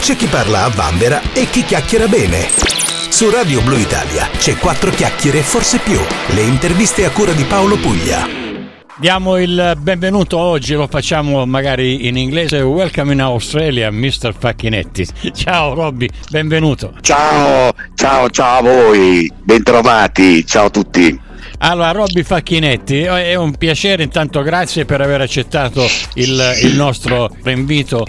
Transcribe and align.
c'è 0.00 0.16
chi 0.16 0.26
parla 0.26 0.64
a 0.64 0.68
vanvera 0.70 1.20
e 1.34 1.48
chi 1.50 1.62
chiacchiera 1.62 2.08
bene. 2.08 2.48
Su 3.10 3.28
Radio 3.28 3.60
Blue 3.60 3.78
Italia 3.78 4.28
c'è 4.38 4.56
quattro 4.56 4.90
chiacchiere 4.90 5.40
e 5.40 5.42
forse 5.42 5.78
più. 5.78 6.00
Le 6.28 6.40
interviste 6.40 7.04
a 7.04 7.10
cura 7.10 7.32
di 7.32 7.44
Paolo 7.44 7.76
Puglia. 7.76 8.26
Diamo 8.96 9.36
il 9.36 9.76
benvenuto 9.78 10.38
oggi, 10.38 10.72
lo 10.74 10.86
facciamo 10.86 11.44
magari 11.44 12.06
in 12.06 12.16
inglese. 12.16 12.60
Welcome 12.60 13.12
in 13.12 13.20
Australia, 13.20 13.90
Mr. 13.90 14.34
Facchinetti. 14.36 15.06
Ciao 15.34 15.74
Robby, 15.74 16.08
benvenuto. 16.30 16.94
Ciao, 17.02 17.70
ciao, 17.94 18.30
ciao 18.30 18.58
a 18.58 18.62
voi, 18.62 19.30
bentrovati, 19.42 20.46
ciao 20.46 20.66
a 20.66 20.70
tutti. 20.70 21.20
Allora, 21.58 21.90
Robby 21.90 22.22
Facchinetti, 22.22 23.02
è 23.02 23.34
un 23.34 23.54
piacere, 23.56 24.02
intanto 24.02 24.40
grazie 24.40 24.86
per 24.86 25.02
aver 25.02 25.20
accettato 25.20 25.86
il, 26.14 26.58
il 26.62 26.74
nostro 26.74 27.30
invito. 27.44 28.06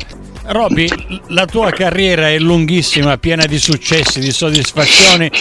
Robby, 0.51 0.89
la 1.27 1.45
tua 1.45 1.71
carriera 1.71 2.27
è 2.27 2.37
lunghissima, 2.37 3.17
piena 3.17 3.45
di 3.45 3.57
successi, 3.57 4.19
di 4.19 4.31
soddisfazioni, 4.31 5.31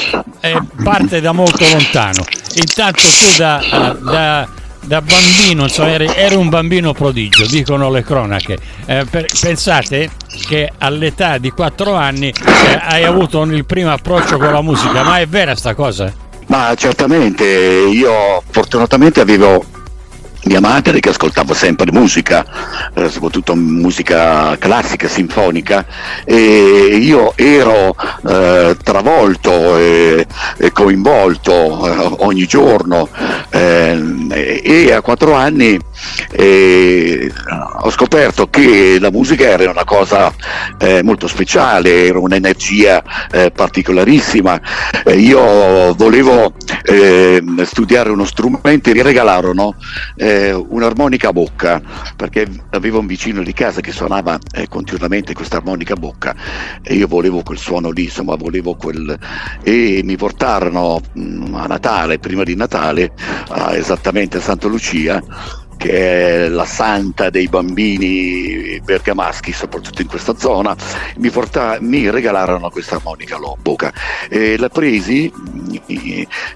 parte 0.84 1.20
da 1.20 1.32
molto 1.32 1.68
lontano. 1.68 2.24
Intanto 2.54 3.02
tu 3.02 3.36
da, 3.36 3.96
da, 4.00 4.48
da 4.82 5.02
bambino, 5.02 5.64
insomma, 5.64 5.90
eri, 5.90 6.06
eri, 6.14 6.36
un 6.36 6.48
bambino 6.48 6.92
prodigio, 6.92 7.44
dicono 7.46 7.90
le 7.90 8.04
cronache. 8.04 8.56
Eh, 8.86 9.04
per, 9.10 9.26
pensate 9.40 10.10
che 10.46 10.70
all'età 10.78 11.38
di 11.38 11.50
4 11.50 11.92
anni 11.94 12.28
eh, 12.28 12.80
hai 12.80 13.02
avuto 13.02 13.42
il 13.42 13.64
primo 13.64 13.90
approccio 13.90 14.38
con 14.38 14.52
la 14.52 14.62
musica, 14.62 15.02
ma 15.02 15.18
è 15.18 15.26
vera 15.26 15.56
sta 15.56 15.74
cosa? 15.74 16.12
Ma 16.46 16.72
certamente, 16.76 17.44
io 17.44 18.42
fortunatamente 18.48 19.20
avevo 19.20 19.64
mia 20.44 20.60
madre 20.60 21.00
che 21.00 21.10
ascoltava 21.10 21.54
sempre 21.54 21.92
musica, 21.92 22.44
eh, 22.94 23.08
soprattutto 23.10 23.54
musica 23.54 24.56
classica, 24.58 25.08
sinfonica, 25.08 25.84
e 26.24 26.98
io 27.00 27.32
ero 27.36 27.94
eh, 28.26 28.76
travolto 28.82 29.76
e, 29.76 30.26
e 30.56 30.72
coinvolto 30.72 31.52
eh, 31.86 32.16
ogni 32.20 32.46
giorno 32.46 33.08
eh, 33.50 34.60
e 34.62 34.92
a 34.92 35.00
quattro 35.02 35.34
anni 35.34 35.78
eh, 36.32 37.30
ho 37.82 37.90
scoperto 37.90 38.48
che 38.48 38.98
la 38.98 39.10
musica 39.10 39.44
era 39.44 39.70
una 39.70 39.84
cosa 39.84 40.32
eh, 40.78 41.02
molto 41.02 41.26
speciale, 41.26 42.06
era 42.06 42.18
un'energia 42.18 43.02
particolarissima. 43.52 44.60
io 45.14 45.94
volevo 45.94 46.52
studiare 47.64 48.10
uno 48.10 48.24
strumento 48.24 48.90
e 48.90 48.94
mi 48.94 49.02
regalarono 49.02 49.74
eh, 50.30 50.52
un'armonica 50.52 51.28
a 51.28 51.32
bocca, 51.32 51.82
perché 52.14 52.46
avevo 52.70 53.00
un 53.00 53.06
vicino 53.06 53.42
di 53.42 53.52
casa 53.52 53.80
che 53.80 53.90
suonava 53.90 54.38
eh, 54.52 54.68
continuamente 54.68 55.34
questa 55.34 55.56
armonica 55.56 55.94
a 55.94 55.96
bocca 55.96 56.36
e 56.82 56.94
io 56.94 57.08
volevo 57.08 57.42
quel 57.42 57.58
suono 57.58 57.90
lì, 57.90 58.04
insomma, 58.04 58.36
volevo 58.36 58.76
quel... 58.76 59.18
e 59.62 60.02
mi 60.04 60.16
portarono 60.16 61.00
mh, 61.12 61.20
mm, 61.20 61.54
a 61.54 61.66
Natale, 61.66 62.18
prima 62.20 62.44
di 62.44 62.54
Natale, 62.54 63.12
a, 63.48 63.74
esattamente 63.74 64.36
a 64.36 64.40
Santa 64.40 64.68
Lucia, 64.68 65.20
che 65.80 66.44
è 66.44 66.48
la 66.48 66.66
santa 66.66 67.30
dei 67.30 67.48
bambini 67.48 68.78
bergamaschi, 68.84 69.50
soprattutto 69.50 70.02
in 70.02 70.08
questa 70.08 70.36
zona, 70.36 70.76
mi, 71.16 71.30
porta, 71.30 71.78
mi 71.80 72.10
regalarono 72.10 72.68
questa 72.68 72.96
armonica 72.96 73.36
a 73.36 73.56
bocca. 73.58 73.90
E 74.28 74.58
la 74.58 74.68
presi, 74.68 75.32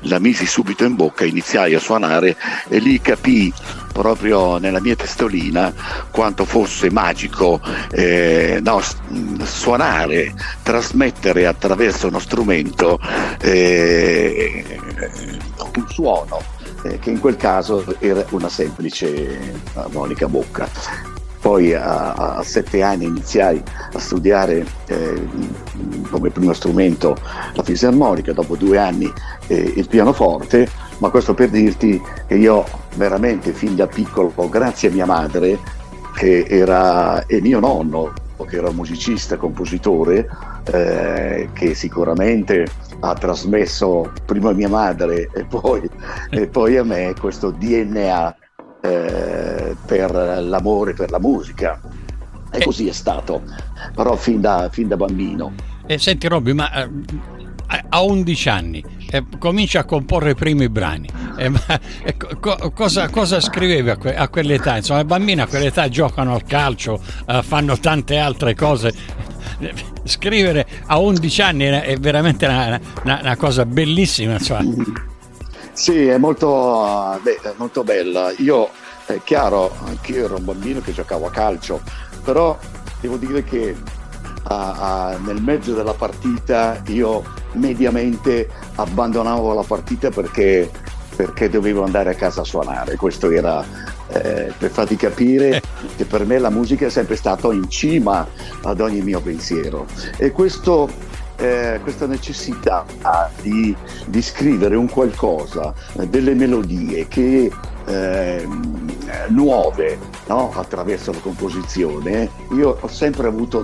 la 0.00 0.18
misi 0.18 0.44
subito 0.44 0.84
in 0.84 0.94
bocca, 0.94 1.24
iniziai 1.24 1.74
a 1.74 1.78
suonare 1.80 2.36
e 2.68 2.78
lì 2.80 3.00
capii 3.00 3.52
proprio 3.94 4.58
nella 4.58 4.80
mia 4.80 4.94
testolina 4.94 5.72
quanto 6.10 6.44
fosse 6.44 6.90
magico 6.90 7.60
eh, 7.92 8.58
no, 8.62 8.82
suonare, 9.42 10.34
trasmettere 10.62 11.46
attraverso 11.46 12.08
uno 12.08 12.18
strumento 12.18 12.98
eh, 13.40 14.64
un 15.76 15.88
suono 15.88 16.53
eh, 16.84 16.98
che 16.98 17.10
in 17.10 17.18
quel 17.18 17.36
caso 17.36 17.84
era 17.98 18.24
una 18.30 18.48
semplice 18.48 19.60
armonica 19.74 20.28
bocca. 20.28 20.68
Poi 21.40 21.74
a, 21.74 22.12
a, 22.12 22.42
sette 22.42 22.82
anni 22.82 23.04
iniziai 23.04 23.62
a 23.92 23.98
studiare 23.98 24.64
eh, 24.86 25.28
come 26.10 26.30
primo 26.30 26.54
strumento 26.54 27.14
la 27.52 27.62
fisarmonica, 27.62 28.32
dopo 28.32 28.56
due 28.56 28.78
anni 28.78 29.12
eh, 29.48 29.72
il 29.76 29.86
pianoforte, 29.86 30.66
ma 30.98 31.10
questo 31.10 31.34
per 31.34 31.50
dirti 31.50 32.00
che 32.26 32.36
io 32.36 32.64
veramente 32.94 33.52
fin 33.52 33.76
da 33.76 33.86
piccolo, 33.86 34.32
grazie 34.48 34.88
a 34.88 34.92
mia 34.92 35.04
madre 35.04 35.58
che 36.14 36.46
era, 36.48 37.26
e 37.26 37.42
mio 37.42 37.60
nonno, 37.60 38.12
che 38.46 38.56
era 38.56 38.70
musicista, 38.70 39.36
compositore, 39.36 40.28
eh, 40.64 41.48
che 41.52 41.74
sicuramente 41.74 42.66
ha 43.04 43.14
trasmesso 43.14 44.12
prima 44.24 44.50
a 44.50 44.54
mia 44.54 44.68
madre 44.68 45.28
e 45.32 45.44
poi, 45.44 45.88
e 46.30 46.46
poi 46.48 46.76
a 46.76 46.84
me 46.84 47.14
questo 47.18 47.50
DNA 47.50 48.36
eh, 48.80 49.76
per 49.86 50.12
l'amore 50.12 50.94
per 50.94 51.10
la 51.10 51.18
musica. 51.18 51.80
E 52.50 52.58
eh. 52.58 52.64
così 52.64 52.88
è 52.88 52.92
stato, 52.92 53.42
però 53.94 54.14
fin 54.14 54.40
da, 54.40 54.68
fin 54.70 54.88
da 54.88 54.96
bambino. 54.96 55.54
E 55.86 55.98
senti 55.98 56.28
Robby, 56.28 56.52
ma 56.52 56.72
eh, 56.72 56.90
a 57.88 58.02
11 58.02 58.48
anni 58.48 58.84
eh, 59.10 59.24
comincia 59.38 59.80
a 59.80 59.84
comporre 59.84 60.30
i 60.30 60.34
primi 60.34 60.68
brani. 60.68 61.08
Ma, 61.36 61.80
co- 62.38 62.72
cosa, 62.72 63.08
cosa, 63.08 63.40
scrivevi 63.40 63.90
a, 63.90 63.96
que- 63.96 64.14
a, 64.14 64.28
quell'età? 64.28 64.76
Insomma, 64.76 65.00
i 65.00 65.04
bambini 65.04 65.40
a 65.40 65.46
quell'età 65.46 65.88
giocano 65.88 66.34
al 66.34 66.44
calcio, 66.44 67.00
fanno 67.42 67.78
tante 67.78 68.18
altre 68.18 68.54
cose. 68.54 68.92
Scrivere 70.04 70.66
a 70.86 70.98
11 70.98 71.42
anni 71.42 71.64
è 71.64 71.96
veramente 71.98 72.46
una, 72.46 72.80
una, 73.02 73.18
una 73.20 73.36
cosa 73.36 73.64
bellissima. 73.64 74.34
Insomma. 74.34 74.74
Sì, 75.72 76.06
è 76.06 76.18
molto, 76.18 77.18
beh, 77.22 77.40
molto 77.56 77.82
bella. 77.82 78.32
Io, 78.38 78.70
è 79.06 79.20
chiaro, 79.24 79.74
anch'io 79.84 80.24
ero 80.24 80.36
un 80.36 80.44
bambino 80.44 80.80
che 80.80 80.92
giocavo 80.92 81.26
a 81.26 81.30
calcio, 81.30 81.82
però 82.22 82.56
devo 83.00 83.16
dire 83.16 83.42
che 83.42 83.76
a, 84.44 85.08
a, 85.08 85.18
nel 85.18 85.42
mezzo 85.42 85.74
della 85.74 85.94
partita 85.94 86.80
io 86.86 87.24
mediamente 87.52 88.48
abbandonavo 88.76 89.52
la 89.52 89.62
partita 89.62 90.10
perché, 90.10 90.70
perché 91.16 91.48
dovevo 91.48 91.84
andare 91.84 92.10
a 92.10 92.14
casa 92.14 92.42
a 92.42 92.44
suonare. 92.44 92.96
Questo 92.96 93.30
era 93.30 93.64
eh, 94.08 94.52
per 94.56 94.70
farti 94.70 94.96
capire 94.96 95.62
che 95.96 96.04
per 96.04 96.24
me 96.26 96.38
la 96.38 96.50
musica 96.50 96.86
è 96.86 96.90
sempre 96.90 97.16
stata 97.16 97.52
in 97.52 97.68
cima 97.68 98.26
ad 98.62 98.80
ogni 98.80 99.00
mio 99.00 99.20
pensiero. 99.20 99.86
E 100.16 100.30
questo 100.30 100.88
eh, 101.36 101.80
questa 101.82 102.06
necessità 102.06 102.84
di, 103.42 103.74
di, 104.06 104.22
scrivere 104.22 104.76
un 104.76 104.88
qualcosa, 104.88 105.74
eh, 105.98 106.06
delle 106.06 106.34
melodie 106.34 107.08
che 107.08 107.50
eh, 107.86 108.48
nuove 109.28 109.98
no? 110.28 110.52
attraverso 110.54 111.12
la 111.12 111.18
composizione, 111.18 112.30
io 112.52 112.78
ho 112.80 112.88
sempre 112.88 113.26
avuto, 113.26 113.62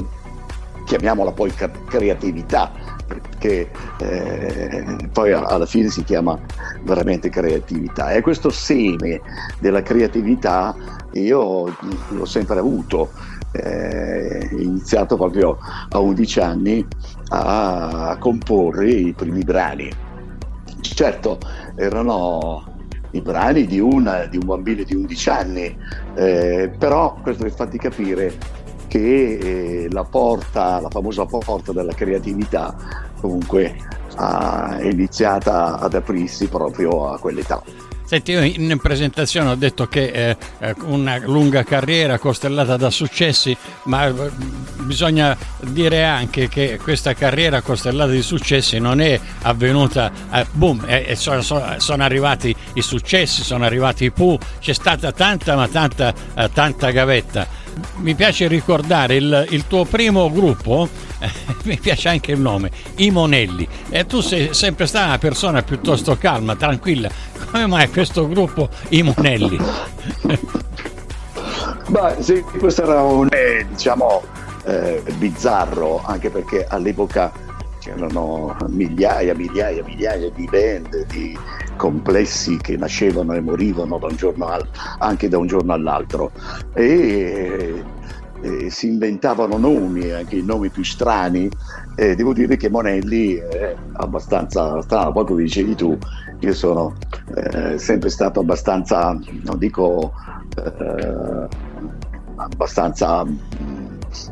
chiamiamola 0.84 1.30
poi 1.30 1.52
creatività, 1.86 2.98
perché 3.19 3.71
eh, 3.98 5.09
poi 5.12 5.32
alla 5.32 5.66
fine 5.66 5.88
si 5.88 6.04
chiama 6.04 6.38
veramente 6.82 7.28
creatività. 7.28 8.12
E 8.12 8.21
questo 8.21 8.50
seme 8.50 9.21
della 9.59 9.82
creatività 9.82 10.75
io 11.12 11.75
l'ho 12.09 12.25
sempre 12.25 12.59
avuto 12.59 13.10
eh, 13.53 14.49
iniziato 14.53 15.16
proprio 15.16 15.59
a 15.88 15.99
11 15.99 16.41
anni 16.41 16.87
a 17.31 18.16
comporre 18.19 18.91
i 18.91 19.12
primi 19.12 19.43
brani. 19.43 19.91
Certo, 20.81 21.38
erano 21.76 22.65
i 23.12 23.20
brani 23.20 23.66
di, 23.66 23.81
una, 23.81 24.26
di 24.26 24.37
un 24.37 24.47
bambino 24.47 24.82
di 24.84 24.94
11 24.94 25.31
anni, 25.31 25.76
eh, 26.15 26.70
però 26.78 27.15
questo 27.22 27.43
per 27.43 27.53
farti 27.53 27.78
capire 27.78 28.59
che 28.87 29.38
eh, 29.84 29.88
la 29.91 30.04
porta, 30.04 30.81
la 30.81 30.91
famosa 30.91 31.25
porta 31.25 31.73
della 31.73 31.94
creatività, 31.94 32.75
comunque 33.20 33.76
è 34.17 34.88
iniziata 34.88 35.78
ad 35.78 35.94
aprirsi 35.94 36.49
proprio 36.49 37.12
a 37.12 37.19
quell'età. 37.19 37.62
Senti, 38.11 38.32
io 38.32 38.43
in 38.43 38.76
presentazione 38.82 39.50
ho 39.50 39.55
detto 39.55 39.87
che 39.87 40.06
eh, 40.06 40.37
eh, 40.58 40.75
una 40.82 41.17
lunga 41.19 41.62
carriera 41.62 42.19
costellata 42.19 42.76
da 42.76 42.90
successi, 42.90 43.56
ma 43.84 44.06
eh, 44.06 44.31
bisogna 44.81 45.37
dire 45.61 46.02
anche 46.02 46.49
che 46.49 46.81
questa 46.82 47.14
carriera 47.14 47.61
costellata 47.61 48.11
di 48.11 48.22
successi 48.22 48.81
non 48.81 49.00
è 49.00 49.17
avvenuta, 49.43 50.11
eh, 50.32 50.44
boom, 50.50 50.82
eh, 50.88 51.14
sono, 51.14 51.40
sono, 51.40 52.02
arrivati 52.02 52.52
i 52.72 52.82
successi, 52.82 53.44
sono 53.44 53.64
arrivati 53.64 54.06
i 54.06 54.11
Pooh, 54.11 54.37
c'è 54.58 54.72
stata 54.72 55.12
tanta 55.12 55.55
ma 55.55 55.69
tanta, 55.69 56.12
eh, 56.34 56.50
tanta 56.52 56.90
gavetta. 56.90 57.46
Mi 57.97 58.15
piace 58.15 58.47
ricordare 58.49 59.17
il, 59.17 59.47
il 59.50 59.67
tuo 59.67 59.85
primo 59.85 60.31
gruppo, 60.31 60.88
mi 61.65 61.79
piace 61.79 62.09
anche 62.09 62.32
il 62.32 62.41
nome, 62.41 62.71
I 62.97 63.11
Monelli. 63.11 63.67
E 63.88 64.06
tu 64.06 64.21
sei 64.21 64.55
sempre 64.55 64.87
stata 64.87 65.06
una 65.06 65.19
persona 65.19 65.62
piuttosto 65.62 66.17
calma, 66.17 66.56
tranquilla. 66.56 67.11
Come 67.50 67.67
mai 67.67 67.88
questo 67.91 68.29
gruppo 68.29 68.69
I 68.91 69.03
Monelli? 69.03 69.59
Beh, 71.88 72.17
sì, 72.21 72.41
questo 72.59 72.82
era 72.85 73.03
un, 73.03 73.29
eh, 73.32 73.67
diciamo, 73.69 74.23
eh, 74.65 75.03
bizzarro, 75.17 76.03
anche 76.05 76.31
perché 76.31 76.65
all'epoca 76.69 77.32
c'erano 77.81 78.56
migliaia, 78.69 79.35
migliaia, 79.35 79.82
migliaia 79.82 80.31
di 80.31 80.49
band, 80.49 81.06
di 81.06 81.37
complessi 81.81 82.59
che 82.59 82.77
nascevano 82.77 83.32
e 83.32 83.41
morivano 83.41 83.97
da 83.97 84.44
al, 84.44 84.69
anche 84.99 85.31
da 85.31 85.38
un 85.38 85.47
giorno 85.47 85.73
all'altro. 85.73 86.31
E, 86.75 87.82
e 88.43 88.71
si 88.71 88.88
inventavano 88.88 89.56
nomi, 89.56 90.11
anche 90.11 90.37
i 90.37 90.44
nomi 90.44 90.69
più 90.69 90.85
strani. 90.85 91.49
E 91.97 92.15
devo 92.17 92.35
dire 92.35 92.59
che 92.59 92.69
Monelli 92.69 93.37
è 93.37 93.75
abbastanza 93.94 94.82
strano, 94.82 95.12
poi 95.12 95.25
come 95.25 95.43
dicevi 95.43 95.75
tu, 95.75 95.97
io 96.41 96.53
sono 96.53 96.97
eh, 97.35 97.79
sempre 97.79 98.11
stato 98.11 98.41
abbastanza, 98.41 99.19
non 99.43 99.56
dico 99.56 100.12
eh, 100.62 101.49
abbastanza 102.37 103.25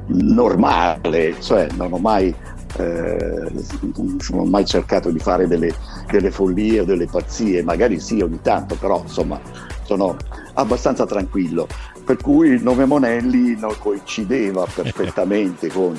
normale, 0.09 1.41
cioè 1.41 1.67
non 1.77 1.95
ho 1.95 1.99
mai 1.99 2.35
eh, 2.76 3.50
non 3.97 4.19
ho 4.32 4.44
mai 4.44 4.65
cercato 4.65 5.11
di 5.11 5.19
fare 5.19 5.47
delle, 5.47 5.75
delle, 6.11 6.31
follie 6.31 6.81
o 6.81 6.85
delle 6.85 7.06
pazzie, 7.06 7.62
magari 7.62 8.00
sì 8.00 8.20
ogni 8.20 8.41
tanto, 8.43 8.76
però 8.76 9.03
insomma 9.03 9.41
sono 9.82 10.17
abbastanza 10.55 11.06
tranquillo, 11.06 11.67
per 12.05 12.17
cui 12.19 12.49
il 12.49 12.62
nome 12.62 12.85
Monelli 12.85 13.56
non 13.59 13.75
coincideva 13.79 14.67
perfettamente 14.73 15.69
con 15.69 15.99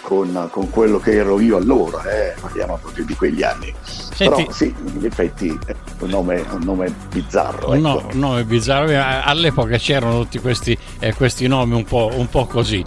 con, 0.00 0.48
con, 0.50 0.70
quello 0.70 0.98
che 0.98 1.12
ero 1.12 1.40
io 1.40 1.56
allora, 1.56 2.02
eh, 2.04 2.34
parliamo 2.40 2.78
proprio 2.80 3.04
di 3.04 3.14
quegli 3.14 3.42
anni. 3.42 3.72
Senti, 3.82 4.42
Però 4.42 4.52
sì, 4.52 4.74
in 4.94 5.04
effetti 5.04 5.58
è 5.66 5.74
un 6.00 6.10
nome, 6.10 6.44
un 6.50 6.62
nome 6.62 6.92
bizzarro. 7.10 7.74
Ecco. 7.74 7.88
No, 7.88 8.06
un 8.12 8.18
nome 8.18 8.44
bizzarro, 8.44 8.88
eh, 8.90 8.96
all'epoca 8.96 9.76
c'erano 9.78 10.20
tutti 10.20 10.38
questi, 10.38 10.76
eh, 10.98 11.14
questi 11.14 11.46
nomi 11.46 11.74
un 11.74 11.84
po', 11.84 12.10
un 12.14 12.28
po', 12.28 12.46
così. 12.46 12.84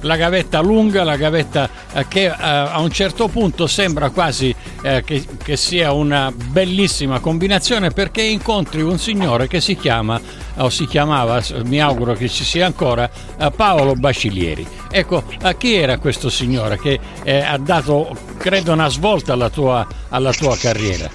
La 0.00 0.16
gavetta 0.16 0.60
lunga, 0.60 1.04
la 1.04 1.16
gavetta 1.16 1.68
eh, 1.92 2.06
che 2.08 2.26
eh, 2.26 2.34
a 2.38 2.78
un 2.80 2.90
certo 2.90 3.28
punto 3.28 3.66
sembra 3.66 4.10
quasi 4.10 4.54
eh, 4.82 5.02
che, 5.04 5.24
che 5.42 5.56
sia 5.56 5.92
una 5.92 6.32
bellissima 6.32 7.20
combinazione 7.20 7.90
perché 7.90 8.22
incontri 8.22 8.82
un 8.82 8.98
signore 8.98 9.48
che 9.48 9.60
si 9.60 9.76
chiama 9.76 10.20
o 10.56 10.68
si 10.70 10.86
chiamava, 10.86 11.42
mi 11.64 11.80
auguro 11.80 12.14
che 12.14 12.28
ci 12.28 12.44
sia 12.44 12.66
ancora, 12.66 13.10
Paolo 13.54 13.94
Bacilieri. 13.94 14.66
Ecco, 14.90 15.22
a 15.42 15.54
chi 15.54 15.74
era 15.74 15.98
questo 15.98 16.30
signore 16.30 16.78
che 16.78 16.98
eh, 17.22 17.40
ha 17.40 17.58
dato, 17.58 18.16
credo, 18.36 18.72
una 18.72 18.88
svolta 18.88 19.32
alla 19.32 19.50
tua, 19.50 19.86
alla 20.08 20.32
tua 20.32 20.56
carriera? 20.56 21.08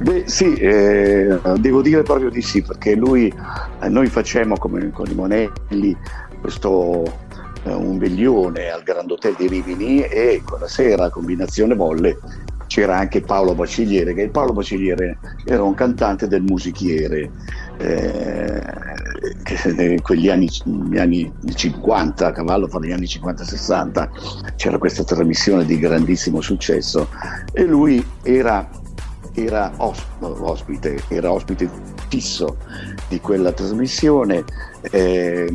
Beh, 0.00 0.24
sì, 0.26 0.54
eh, 0.54 1.38
devo 1.56 1.82
dire 1.82 2.02
proprio 2.02 2.30
di 2.30 2.40
sì, 2.40 2.62
perché 2.62 2.94
lui, 2.94 3.32
eh, 3.82 3.88
noi 3.88 4.06
facciamo 4.06 4.56
come 4.56 4.90
con 4.90 5.06
i 5.10 5.14
Monelli 5.14 5.96
questo 6.40 7.04
eh, 7.64 7.72
un 7.72 7.98
veglione 7.98 8.70
al 8.70 8.82
Grand 8.82 9.10
Hotel 9.10 9.34
di 9.36 9.46
Rimini 9.46 10.00
e 10.00 10.42
quella 10.44 10.68
sera, 10.68 11.10
combinazione 11.10 11.74
molle, 11.74 12.18
c'era 12.66 12.96
anche 12.96 13.20
Paolo 13.20 13.54
Bacigliere, 13.54 14.14
che 14.14 14.28
Paolo 14.28 14.52
Bacigliere 14.52 15.18
era 15.44 15.62
un 15.62 15.74
cantante 15.74 16.28
del 16.28 16.42
musichiere, 16.42 17.30
eh, 17.80 18.62
che 19.42 19.82
in 19.82 20.02
quegli 20.02 20.28
anni, 20.28 20.48
anni 20.96 21.32
50, 21.54 22.26
a 22.26 22.32
cavallo 22.32 22.68
fra 22.68 22.80
gli 22.80 22.92
anni 22.92 23.06
50-60, 23.06 24.54
c'era 24.56 24.78
questa 24.78 25.02
trasmissione 25.02 25.64
di 25.64 25.78
grandissimo 25.78 26.40
successo 26.40 27.08
e 27.52 27.64
lui 27.64 28.04
era, 28.22 28.68
era 29.34 29.72
ospite, 29.78 31.02
era 31.08 31.32
ospite 31.32 31.68
fisso 32.08 32.58
di 33.08 33.18
quella 33.20 33.52
trasmissione. 33.52 34.44
Eh, 34.90 35.48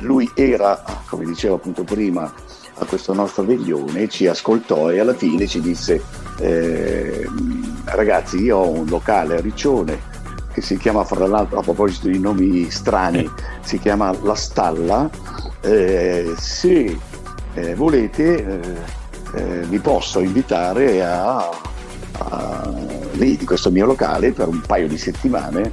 lui 0.00 0.28
era, 0.34 0.82
come 1.08 1.24
dicevo 1.24 1.54
appunto 1.54 1.84
prima, 1.84 2.32
a 2.74 2.84
questo 2.84 3.12
nostro 3.14 3.44
veglione, 3.44 4.08
ci 4.08 4.26
ascoltò 4.26 4.90
e 4.90 4.98
alla 4.98 5.14
fine 5.14 5.46
ci 5.46 5.60
disse 5.60 6.02
eh, 6.38 7.26
ragazzi 7.84 8.38
io 8.38 8.56
ho 8.56 8.70
un 8.70 8.86
locale 8.86 9.36
a 9.36 9.40
Riccione 9.40 10.09
che 10.52 10.60
si 10.60 10.76
chiama 10.76 11.04
fra 11.04 11.26
l'altro 11.26 11.58
a 11.58 11.62
proposito 11.62 12.08
di 12.08 12.18
nomi 12.18 12.70
strani 12.70 13.28
si 13.62 13.78
chiama 13.78 14.14
La 14.22 14.34
Stalla. 14.34 15.08
Eh, 15.60 16.32
se 16.36 16.98
eh, 17.54 17.74
volete 17.74 18.44
eh, 18.44 18.76
eh, 19.34 19.60
vi 19.68 19.78
posso 19.78 20.20
invitare 20.20 21.04
a, 21.04 21.50
a, 22.18 22.72
lì 23.12 23.36
di 23.36 23.44
questo 23.44 23.70
mio 23.70 23.86
locale 23.86 24.32
per 24.32 24.48
un 24.48 24.60
paio 24.66 24.88
di 24.88 24.98
settimane. 24.98 25.72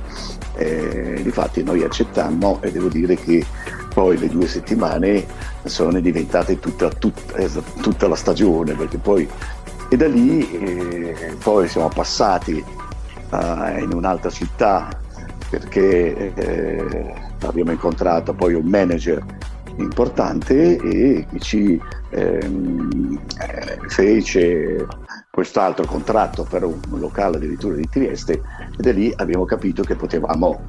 Eh, 0.56 1.20
difatti 1.22 1.62
noi 1.62 1.84
accettammo 1.84 2.60
e 2.62 2.72
devo 2.72 2.88
dire 2.88 3.16
che 3.16 3.46
poi 3.94 4.18
le 4.18 4.28
due 4.28 4.48
settimane 4.48 5.26
sono 5.66 6.00
diventate 6.00 6.60
tutta, 6.60 6.90
tutta, 6.90 7.34
tutta 7.82 8.08
la 8.08 8.16
stagione 8.16 8.74
perché 8.74 8.98
poi 8.98 9.28
e 9.90 9.96
da 9.96 10.08
lì 10.08 10.50
eh, 10.52 11.38
poi 11.42 11.68
siamo 11.68 11.88
passati 11.90 12.64
uh, 13.32 13.80
in 13.80 13.92
un'altra 13.94 14.30
città 14.30 14.90
perché 15.50 16.34
eh, 16.34 17.14
abbiamo 17.42 17.72
incontrato 17.72 18.34
poi 18.34 18.54
un 18.54 18.66
manager 18.66 19.24
importante 19.78 20.76
e 20.78 21.26
che 21.30 21.40
ci 21.40 21.82
ehm, 22.10 23.20
eh, 23.40 23.80
fece 23.88 24.86
quest'altro 25.32 25.86
contratto 25.86 26.44
per 26.44 26.64
un 26.64 26.80
locale 27.00 27.38
addirittura 27.38 27.76
di 27.76 27.88
Trieste 27.88 28.34
e 28.34 28.42
da 28.82 28.92
lì 28.92 29.14
abbiamo 29.16 29.46
capito 29.46 29.84
che 29.84 29.96
potevamo 29.96 30.60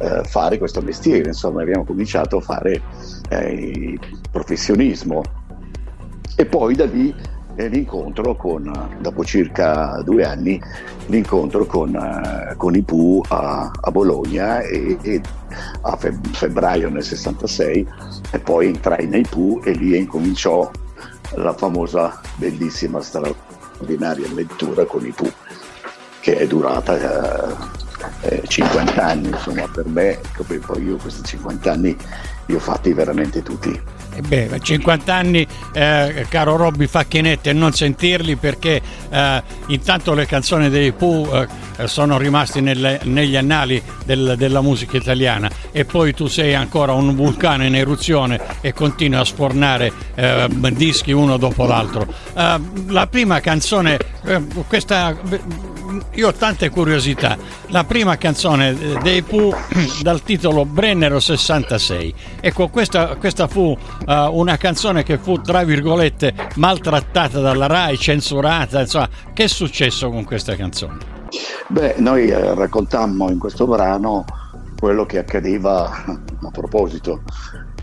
eh, 0.00 0.22
fare 0.24 0.58
questo 0.58 0.82
mestiere, 0.82 1.28
insomma 1.28 1.62
abbiamo 1.62 1.84
cominciato 1.84 2.36
a 2.36 2.40
fare 2.40 2.82
eh, 3.30 3.98
professionismo. 4.30 5.22
E 6.36 6.46
poi 6.46 6.74
da 6.74 6.84
lì 6.84 7.12
l'incontro 7.66 8.36
con, 8.36 8.70
dopo 9.00 9.24
circa 9.24 10.00
due 10.04 10.24
anni, 10.24 10.62
l'incontro 11.06 11.66
con, 11.66 11.94
eh, 11.94 12.54
con 12.56 12.76
i 12.76 12.82
Pooh 12.82 13.22
a, 13.28 13.70
a 13.80 13.90
Bologna 13.90 14.60
e, 14.60 14.96
e, 15.02 15.20
a 15.80 15.96
febbraio 15.96 16.88
nel 16.88 17.02
66 17.02 17.88
e 18.30 18.38
poi 18.38 18.66
entrai 18.66 19.06
nei 19.08 19.26
Pooh 19.28 19.60
e 19.64 19.72
lì 19.72 19.96
incominciò 19.96 20.70
la 21.34 21.52
famosa, 21.52 22.20
bellissima, 22.36 23.00
straordinaria 23.00 24.26
avventura 24.26 24.84
con 24.84 25.04
i 25.04 25.10
Pooh 25.10 25.32
che 26.20 26.36
è 26.36 26.46
durata 26.46 27.48
eh, 28.20 28.42
50 28.46 28.94
eh, 28.94 29.00
anni, 29.00 29.28
insomma 29.28 29.66
per 29.68 29.86
me, 29.86 30.18
poi 30.66 30.84
io 30.84 30.96
questi 30.96 31.22
50 31.22 31.72
anni 31.72 31.96
li 32.48 32.54
ho 32.54 32.58
fatti 32.58 32.92
veramente 32.92 33.42
tutti. 33.42 33.80
E 34.14 34.20
beh, 34.22 34.58
50 34.60 35.14
anni, 35.14 35.46
eh, 35.72 36.26
caro 36.28 36.56
Robby 36.56 36.86
Facchinetti, 36.86 37.50
e 37.50 37.52
non 37.52 37.72
sentirli 37.72 38.34
perché 38.34 38.80
eh, 39.10 39.42
intanto 39.68 40.12
le 40.14 40.26
canzoni 40.26 40.68
dei 40.70 40.92
Pooh 40.92 41.46
eh, 41.76 41.86
sono 41.86 42.18
rimaste 42.18 42.60
nelle, 42.60 42.98
negli 43.04 43.36
annali 43.36 43.80
del, 44.04 44.34
della 44.36 44.60
musica 44.60 44.96
italiana 44.96 45.48
e 45.70 45.84
poi 45.84 46.14
tu 46.14 46.26
sei 46.26 46.54
ancora 46.54 46.92
un 46.92 47.14
vulcano 47.14 47.64
in 47.64 47.76
eruzione 47.76 48.40
e 48.60 48.72
continui 48.72 49.20
a 49.20 49.24
sfornare 49.24 49.92
eh, 50.16 50.48
dischi 50.72 51.12
uno 51.12 51.36
dopo 51.36 51.64
l'altro. 51.66 52.06
Eh, 52.34 52.60
la 52.88 53.06
prima 53.06 53.38
canzone, 53.40 53.98
eh, 54.24 54.42
questa 54.66 55.16
io 56.12 56.28
ho 56.28 56.32
tante 56.32 56.68
curiosità. 56.70 57.36
La 57.68 57.84
prima 57.84 58.16
canzone 58.16 58.76
dei 59.02 59.22
Pooh 59.22 59.54
dal 60.02 60.22
titolo 60.22 60.64
Brennero 60.64 61.20
66. 61.20 62.14
Ecco, 62.40 62.68
questa, 62.68 63.16
questa 63.16 63.46
fu 63.48 63.76
uh, 64.06 64.12
una 64.32 64.56
canzone 64.56 65.02
che 65.02 65.18
fu, 65.18 65.40
tra 65.40 65.64
virgolette, 65.64 66.34
maltrattata 66.56 67.40
dalla 67.40 67.66
RAI, 67.66 67.96
censurata. 67.96 68.80
Insomma, 68.80 69.08
che 69.32 69.44
è 69.44 69.48
successo 69.48 70.10
con 70.10 70.24
questa 70.24 70.54
canzone? 70.54 70.96
Beh, 71.68 71.96
noi 71.98 72.28
eh, 72.28 72.54
raccontammo 72.54 73.30
in 73.30 73.38
questo 73.38 73.66
brano 73.66 74.24
quello 74.78 75.04
che 75.04 75.18
accadeva 75.18 75.90
a 76.06 76.50
proposito 76.50 77.22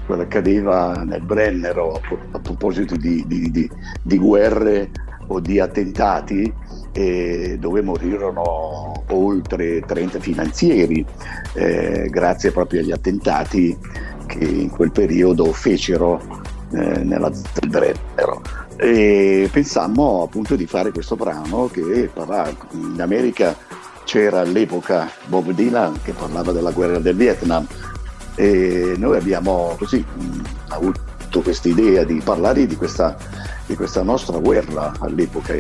quello 0.06 0.22
che 0.22 0.38
accadeva 0.38 1.04
nel 1.04 1.22
Brennero 1.22 2.00
a 2.32 2.40
proposito 2.40 2.96
di, 2.96 3.24
di, 3.28 3.50
di, 3.50 3.70
di 4.02 4.18
guerre 4.18 4.92
o 5.28 5.40
di 5.40 5.60
attentati 5.60 6.52
eh, 6.92 7.58
dove 7.60 7.82
morirono 7.82 9.04
oltre 9.10 9.82
30 9.82 10.20
finanzieri 10.20 11.06
eh, 11.54 12.08
grazie 12.10 12.52
proprio 12.52 12.82
agli 12.82 12.92
attentati 12.92 13.76
che 14.26 14.44
in 14.44 14.70
quel 14.70 14.92
periodo 14.92 15.52
fecero 15.52 16.22
eh, 16.72 17.04
nella 17.04 17.30
del 17.30 17.70
Brennero. 17.70 18.42
E 18.78 19.50
pensammo 19.52 20.24
appunto 20.24 20.56
di 20.56 20.66
fare 20.66 20.92
questo 20.92 21.16
brano 21.16 21.70
che 21.72 22.10
parla, 22.14 22.54
in 22.72 23.00
America 23.00 23.56
c'era 24.04 24.42
all'epoca 24.42 25.10
Bob 25.26 25.52
Dylan 25.52 26.00
che 26.04 26.12
parlava 26.12 26.52
della 26.52 26.72
guerra 26.72 27.00
del 27.00 27.16
Vietnam 27.16 27.66
e 28.36 28.96
noi 28.98 29.18
abbiamo 29.18 29.76
così 29.78 29.98
mh, 29.98 30.42
avuto 30.68 31.42
questa 31.42 31.70
idea 31.70 32.04
di 32.04 32.22
parlare 32.24 32.66
di 32.66 32.76
questa, 32.76 33.18
di 33.66 33.76
questa 33.76 34.04
nostra 34.04 34.38
guerra 34.38 34.94
all'epoca 35.00 35.54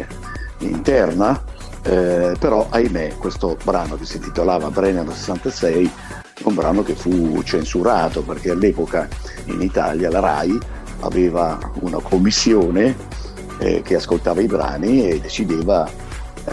interna, 0.60 1.42
eh, 1.84 2.34
però 2.38 2.68
ahimè 2.70 3.16
questo 3.18 3.58
brano 3.64 3.96
che 3.98 4.06
si 4.06 4.18
intitolava 4.18 4.70
Brenner 4.70 5.12
66 5.12 5.92
è 6.22 6.25
un 6.44 6.54
brano 6.54 6.84
che 6.84 6.96
fu 6.96 7.42
censurato 7.44 8.22
perché 8.22 8.52
all'epoca 8.52 9.08
in 9.46 9.62
Italia 9.62 10.10
la 10.10 10.20
RAI 10.20 10.58
aveva 11.00 11.58
una 11.82 12.00
commissione 12.00 12.96
eh, 13.60 13.82
che 13.82 13.96
ascoltava 13.96 14.42
i 14.42 14.48
brani 14.48 15.08
e 15.08 15.20
decideva 15.20 15.90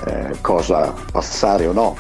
eh, 0.07 0.37
cosa 0.41 0.95
passare 1.11 1.67
o 1.67 1.73
no. 1.73 1.97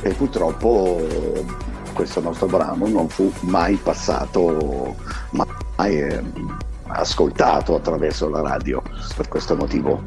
E 0.00 0.10
purtroppo 0.10 0.98
eh, 1.00 1.44
questo 1.92 2.20
nostro 2.20 2.46
brano 2.46 2.86
non 2.86 3.08
fu 3.08 3.32
mai 3.40 3.76
passato, 3.76 4.96
mai 5.30 6.00
eh, 6.00 6.22
ascoltato 6.86 7.74
attraverso 7.74 8.28
la 8.28 8.42
radio 8.42 8.82
per 9.16 9.28
questo 9.28 9.56
motivo. 9.56 10.02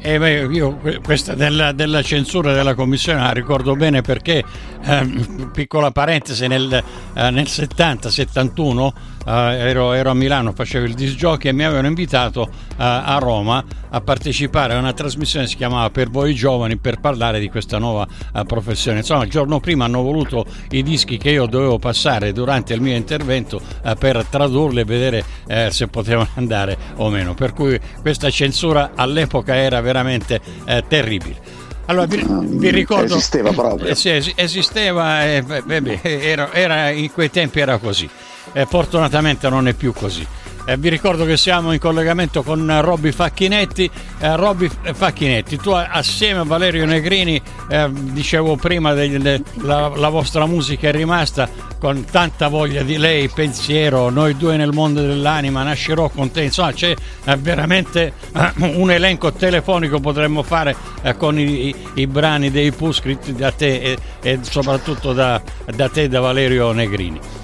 Eh 0.00 0.16
beh, 0.16 0.46
io 0.52 0.78
questa 1.02 1.34
della, 1.34 1.72
della, 1.72 2.02
censura 2.02 2.52
della 2.52 2.74
commissione 2.74 3.20
la 3.20 3.32
ricordo 3.32 3.74
bene 3.74 4.00
perché, 4.00 4.44
eh, 4.80 5.26
piccola 5.52 5.90
parentesi, 5.90 6.46
nel, 6.46 6.72
eh, 7.14 7.30
nel 7.30 7.46
70-71 7.46 8.86
eh, 8.86 8.92
ero, 9.28 9.92
ero, 9.92 10.10
a 10.10 10.14
Milano, 10.14 10.52
facevo 10.52 10.84
il 10.84 10.94
disc 10.94 11.16
jockey 11.16 11.50
e 11.50 11.54
mi 11.54 11.64
avevano 11.64 11.88
invitato 11.88 12.48
eh, 12.48 12.74
a 12.76 13.18
Roma 13.18 13.64
a 13.90 14.00
partecipare 14.00 14.74
a 14.74 14.78
una 14.78 14.92
trasmissione 14.92 15.44
che 15.44 15.50
si 15.50 15.56
chiamava 15.56 15.90
Per 15.90 16.10
voi 16.10 16.34
giovani 16.34 16.76
per 16.76 17.00
parlare 17.00 17.40
di 17.40 17.48
questa 17.48 17.78
nuova 17.78 18.06
uh, 18.32 18.44
professione. 18.44 18.98
Insomma, 18.98 19.24
il 19.24 19.30
giorno 19.30 19.60
prima 19.60 19.84
hanno 19.84 20.02
voluto 20.02 20.44
i 20.70 20.82
dischi 20.82 21.16
che 21.16 21.30
io 21.30 21.46
dovevo 21.46 21.78
passare 21.78 22.32
durante 22.32 22.74
il 22.74 22.80
mio 22.80 22.94
intervento 22.94 23.60
per 23.98 24.24
tradurli 24.28 24.80
e 24.80 24.84
vedere 24.84 25.24
se 25.70 25.88
potevano 25.88 26.28
andare 26.36 26.76
o 26.96 27.08
meno. 27.08 27.34
Per 27.34 27.52
cui 27.52 27.78
questa 28.00 28.30
censura 28.30 28.92
all'epoca 28.94 29.54
era 29.54 29.80
veramente 29.80 30.40
terribile. 30.88 31.58
Allora 31.88 32.06
vi, 32.06 32.22
vi, 32.26 32.70
ricordo. 32.70 33.16
Esisteva 33.16 33.50
proprio. 33.52 33.88
Eh, 33.88 33.94
sì, 33.96 34.10
esisteva, 34.34 35.24
eh, 35.24 35.42
beh, 35.42 36.00
era, 36.02 36.52
era, 36.52 36.90
in 36.90 37.10
quei 37.10 37.30
tempi 37.30 37.60
era 37.60 37.78
così. 37.78 38.08
Eh, 38.52 38.66
fortunatamente 38.66 39.48
non 39.48 39.68
è 39.68 39.74
più 39.74 39.92
così. 39.92 40.26
Eh, 40.68 40.76
vi 40.76 40.90
ricordo 40.90 41.24
che 41.24 41.38
siamo 41.38 41.72
in 41.72 41.78
collegamento 41.78 42.42
con 42.42 42.70
Robby 42.82 43.10
Facchinetti. 43.10 43.90
Eh, 44.18 44.36
Robby 44.36 44.68
Facchinetti, 44.68 45.56
tu 45.56 45.70
assieme 45.70 46.40
a 46.40 46.44
Valerio 46.44 46.84
Negrini, 46.84 47.40
eh, 47.70 47.88
dicevo 47.90 48.56
prima, 48.56 48.92
de, 48.92 49.42
la, 49.62 49.88
la, 49.88 50.08
vostra 50.10 50.44
musica 50.44 50.88
è 50.88 50.92
rimasta 50.92 51.48
con 51.78 52.04
tanta 52.04 52.48
voglia 52.48 52.82
di 52.82 52.98
lei, 52.98 53.30
pensiero, 53.30 54.10
noi 54.10 54.36
due 54.36 54.58
nel 54.58 54.74
mondo 54.74 55.00
dell'anima, 55.00 55.62
nascerò 55.62 56.10
con 56.10 56.30
te. 56.30 56.42
Insomma, 56.42 56.74
c'è 56.74 56.94
eh, 57.24 57.36
veramente 57.36 58.12
eh, 58.34 58.52
un 58.74 58.90
elenco 58.90 59.32
telefonico 59.32 60.00
potremmo 60.00 60.42
fare 60.42 60.76
eh, 61.00 61.16
con 61.16 61.38
i, 61.38 61.68
i, 61.68 61.74
i, 61.94 62.06
brani 62.06 62.50
dei 62.50 62.72
Pooh 62.72 62.92
scritti 62.92 63.32
da 63.32 63.52
te 63.52 63.80
e, 63.80 63.98
e 64.20 64.38
soprattutto 64.42 65.14
da, 65.14 65.40
da 65.74 65.88
te, 65.88 66.08
da 66.08 66.20
Valerio 66.20 66.72
Negrini 66.72 67.37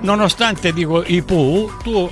nonostante 0.00 0.72
dico 0.72 1.02
i 1.04 1.22
Pooh, 1.22 1.76
tu 1.82 2.08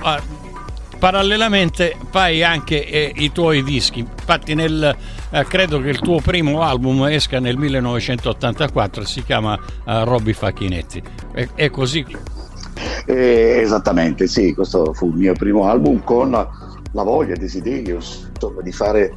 parallelamente 0.98 1.96
fai 2.10 2.42
anche 2.42 2.86
eh, 2.86 3.12
i 3.16 3.30
tuoi 3.30 3.62
dischi. 3.62 4.00
Infatti, 4.00 4.54
nel, 4.54 4.96
eh, 5.30 5.44
credo 5.44 5.78
che 5.80 5.90
il 5.90 5.98
tuo 5.98 6.20
primo 6.20 6.62
album 6.62 7.04
esca 7.04 7.40
nel 7.40 7.58
1984, 7.58 9.04
si 9.04 9.22
chiama 9.22 9.58
eh, 9.84 10.04
Robby 10.04 10.32
Facchinetti. 10.32 11.02
È, 11.32 11.46
è 11.54 11.68
così? 11.68 12.06
Eh, 13.06 13.60
esattamente, 13.60 14.26
sì, 14.26 14.54
questo 14.54 14.94
fu 14.94 15.08
il 15.08 15.16
mio 15.16 15.34
primo 15.34 15.68
album 15.68 16.02
con 16.02 16.30
la 16.30 17.02
voglia, 17.02 17.34
il 17.34 17.38
desiderio 17.38 17.96
insomma, 17.96 18.62
di 18.62 18.72
fare 18.72 19.12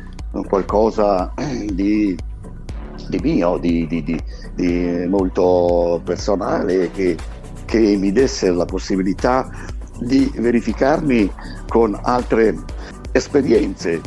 qualcosa 0.48 1.34
di, 1.72 2.18
di 3.08 3.20
mio, 3.22 3.58
di, 3.58 3.88
di, 3.88 4.04
di, 4.04 5.06
molto 5.08 6.02
personale 6.04 6.92
che, 6.92 7.16
che 7.68 7.98
mi 7.98 8.14
desse 8.14 8.50
la 8.50 8.66
possibilità 8.66 9.52
di 10.00 10.32
verificarmi 10.36 11.32
con 11.68 12.00
altre 12.02 12.56
esperienze, 13.12 14.02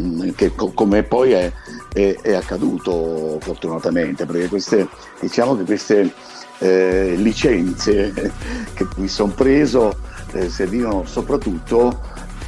mm, 0.00 0.30
che, 0.36 0.52
come 0.54 1.02
poi 1.02 1.32
è, 1.32 1.52
è, 1.92 2.16
è, 2.22 2.34
accaduto 2.34 3.38
fortunatamente, 3.40 4.24
perché 4.24 4.48
queste, 4.48 4.88
diciamo 5.20 5.56
che 5.56 5.64
queste 5.64 6.12
eh, 6.58 7.14
licenze 7.16 8.12
che 8.72 8.86
mi 8.96 9.08
sono 9.08 9.32
preso 9.32 9.96
eh, 10.32 10.48
servivano 10.48 11.04
soprattutto 11.06 12.00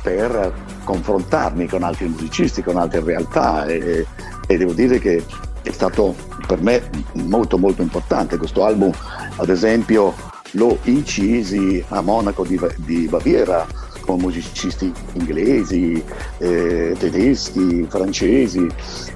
per 0.03 0.55
confrontarmi 0.85 1.67
con 1.67 1.83
altri 1.83 2.07
musicisti, 2.07 2.63
con 2.63 2.77
altre 2.77 3.01
realtà 3.01 3.67
e, 3.67 4.07
e 4.47 4.57
devo 4.57 4.73
dire 4.73 5.01
che 5.01 5.25
è 5.63 5.73
stato 5.73 6.15
per 6.47 6.63
me 6.63 6.89
molto 7.15 7.59
molto 7.59 7.83
importante 7.83 8.37
questo 8.37 8.65
album, 8.65 8.93
ad 9.37 9.49
esempio 9.49 10.15
lo 10.53 10.79
incisi 10.85 11.85
a 11.89 12.01
Monaco 12.01 12.45
di, 12.45 12.59
di 12.77 13.07
Baviera 13.09 13.67
con 14.07 14.21
musicisti 14.21 14.93
inglesi, 15.15 16.03
eh, 16.39 16.95
tedeschi, 16.97 17.85
francesi 17.89 18.67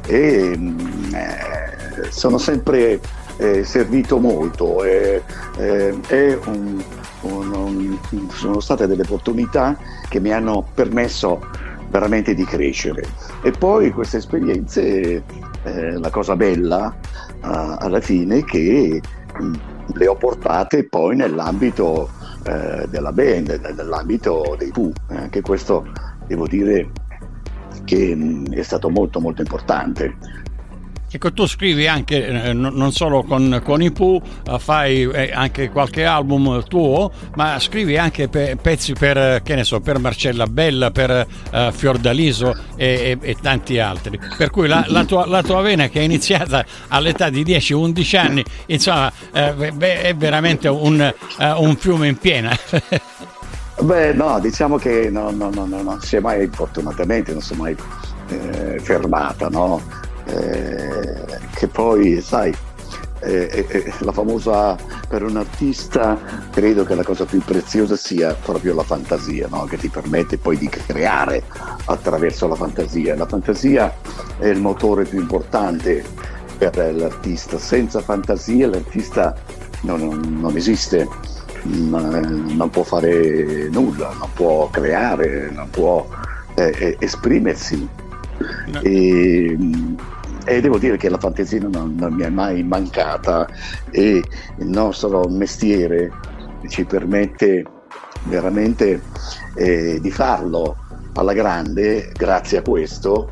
e 0.06 0.54
mm, 0.56 0.78
eh, 1.14 2.10
sono 2.10 2.38
sempre 2.38 3.00
eh, 3.36 3.64
servito 3.64 4.18
molto. 4.18 4.82
Eh, 4.84 5.22
un, 6.46 6.82
un, 7.22 7.54
un, 7.54 7.98
sono 8.32 8.60
state 8.60 8.86
delle 8.86 9.02
opportunità 9.02 9.76
che 10.08 10.18
mi 10.20 10.32
hanno 10.32 10.66
permesso 10.74 11.40
veramente 11.88 12.34
di 12.34 12.44
crescere. 12.44 13.04
E 13.42 13.52
poi 13.52 13.92
queste 13.92 14.18
esperienze, 14.18 15.22
eh, 15.62 15.92
la 15.98 16.10
cosa 16.10 16.36
bella 16.36 16.94
alla 17.42 18.00
fine 18.00 18.38
è 18.38 18.44
che 18.44 19.00
mm, 19.40 19.54
le 19.94 20.06
ho 20.06 20.16
portate 20.16 20.88
poi 20.88 21.16
nell'ambito 21.16 22.10
eh, 22.44 22.86
della 22.88 23.12
band, 23.12 23.74
nell'ambito 23.76 24.54
dei 24.58 24.70
Pooh. 24.70 24.92
Anche 25.08 25.40
questo 25.40 25.86
devo 26.26 26.46
dire 26.46 26.90
che 27.84 28.14
mh, 28.14 28.22
mm, 28.22 28.44
è 28.52 28.62
stato 28.62 28.88
molto 28.90 29.20
molto 29.20 29.42
importante 29.42 30.16
Ecco, 31.12 31.32
tu 31.32 31.44
scrivi 31.44 31.88
anche, 31.88 32.24
eh, 32.24 32.52
non 32.52 32.92
solo 32.92 33.24
con, 33.24 33.60
con 33.64 33.82
i 33.82 33.90
Pooh, 33.90 34.22
eh, 34.46 34.58
fai 34.60 35.02
eh, 35.02 35.32
anche 35.34 35.68
qualche 35.68 36.04
album 36.04 36.62
tuo, 36.68 37.10
ma 37.34 37.58
scrivi 37.58 37.98
anche 37.98 38.28
pe- 38.28 38.56
pezzi 38.60 38.92
per, 38.92 39.42
che 39.42 39.56
ne 39.56 39.64
so, 39.64 39.80
per 39.80 39.98
Marcella 39.98 40.46
Bella, 40.46 40.92
per 40.92 41.26
uh, 41.52 41.72
Fiordaliso 41.72 42.56
e, 42.76 43.18
e, 43.20 43.28
e, 43.28 43.36
tanti 43.42 43.80
altri. 43.80 44.20
Per 44.36 44.50
cui 44.50 44.68
la, 44.68 44.84
la, 44.86 45.04
tua, 45.04 45.26
la, 45.26 45.42
tua, 45.42 45.60
vena 45.62 45.88
che 45.88 45.98
è 45.98 46.02
iniziata 46.04 46.64
all'età 46.88 47.28
di 47.28 47.42
10-11 47.42 48.16
anni, 48.16 48.44
insomma, 48.66 49.12
eh, 49.32 49.74
è 49.76 50.14
veramente 50.14 50.68
un, 50.68 51.12
uh, 51.38 51.44
un 51.60 51.74
fiume 51.74 52.06
in 52.06 52.18
piena. 52.18 52.56
Beh, 53.82 54.12
no, 54.12 54.38
diciamo 54.38 54.76
che 54.76 55.10
no, 55.10 55.30
no, 55.30 55.50
no, 55.52 55.64
non 55.64 56.00
si 56.02 56.14
è 56.14 56.20
mai, 56.20 56.48
fortunatamente, 56.52 57.32
non 57.32 57.40
si 57.40 57.54
è 57.54 57.56
mai 57.56 57.74
eh, 58.28 58.78
fermata, 58.78 59.48
no? 59.48 60.08
Eh, 60.30 61.38
che 61.54 61.66
poi, 61.66 62.20
sai, 62.20 62.54
eh, 63.22 63.66
eh, 63.68 63.92
la 63.98 64.12
famosa 64.12 64.76
per 65.06 65.22
un 65.22 65.36
artista 65.36 66.18
credo 66.50 66.84
che 66.84 66.94
la 66.94 67.02
cosa 67.02 67.26
più 67.26 67.40
preziosa 67.40 67.94
sia 67.94 68.32
proprio 68.34 68.74
la 68.74 68.82
fantasia 68.82 69.46
no? 69.50 69.64
che 69.64 69.76
ti 69.76 69.88
permette 69.88 70.38
poi 70.38 70.56
di 70.56 70.68
creare 70.68 71.42
attraverso 71.84 72.48
la 72.48 72.54
fantasia. 72.54 73.14
La 73.16 73.26
fantasia 73.26 73.94
è 74.38 74.46
il 74.46 74.60
motore 74.60 75.04
più 75.04 75.20
importante 75.20 76.02
per 76.56 76.76
l'artista. 76.94 77.58
Senza 77.58 78.00
fantasia 78.00 78.68
l'artista 78.68 79.34
non, 79.82 80.38
non 80.40 80.56
esiste 80.56 81.06
non 81.62 82.70
può 82.70 82.82
fare 82.84 83.68
nulla 83.68 84.14
non 84.18 84.30
può 84.32 84.70
creare 84.70 85.50
non 85.50 85.68
può 85.68 86.08
eh, 86.54 86.74
eh 86.78 86.96
esprimersi. 87.00 87.86
E, 88.82 89.58
e 90.50 90.60
devo 90.60 90.78
dire 90.78 90.96
che 90.96 91.08
la 91.08 91.18
fantasia 91.18 91.60
non, 91.60 91.94
non, 91.96 92.12
mi 92.12 92.22
è 92.22 92.28
mai 92.28 92.64
mancata 92.64 93.46
e 93.92 94.20
il 94.58 94.66
nostro 94.66 95.28
mestiere 95.28 96.10
ci 96.66 96.84
permette 96.84 97.64
veramente 98.24 99.00
eh, 99.54 100.00
di 100.00 100.10
farlo 100.10 100.76
alla 101.14 101.34
grande 101.34 102.10
grazie 102.16 102.58
a 102.58 102.62
questo 102.62 103.30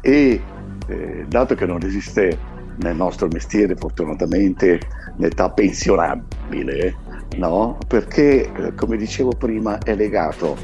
e 0.00 0.42
eh, 0.88 1.24
dato 1.28 1.54
che 1.54 1.66
non 1.66 1.82
esiste 1.84 2.36
nel 2.78 2.96
nostro 2.96 3.28
mestiere 3.28 3.76
fortunatamente 3.76 4.80
l'età 5.18 5.48
pensionabile 5.50 6.96
no? 7.36 7.78
perché 7.86 8.52
eh, 8.52 8.74
come 8.74 8.96
dicevo 8.96 9.30
prima 9.30 9.78
è 9.78 9.94
legato 9.94 10.56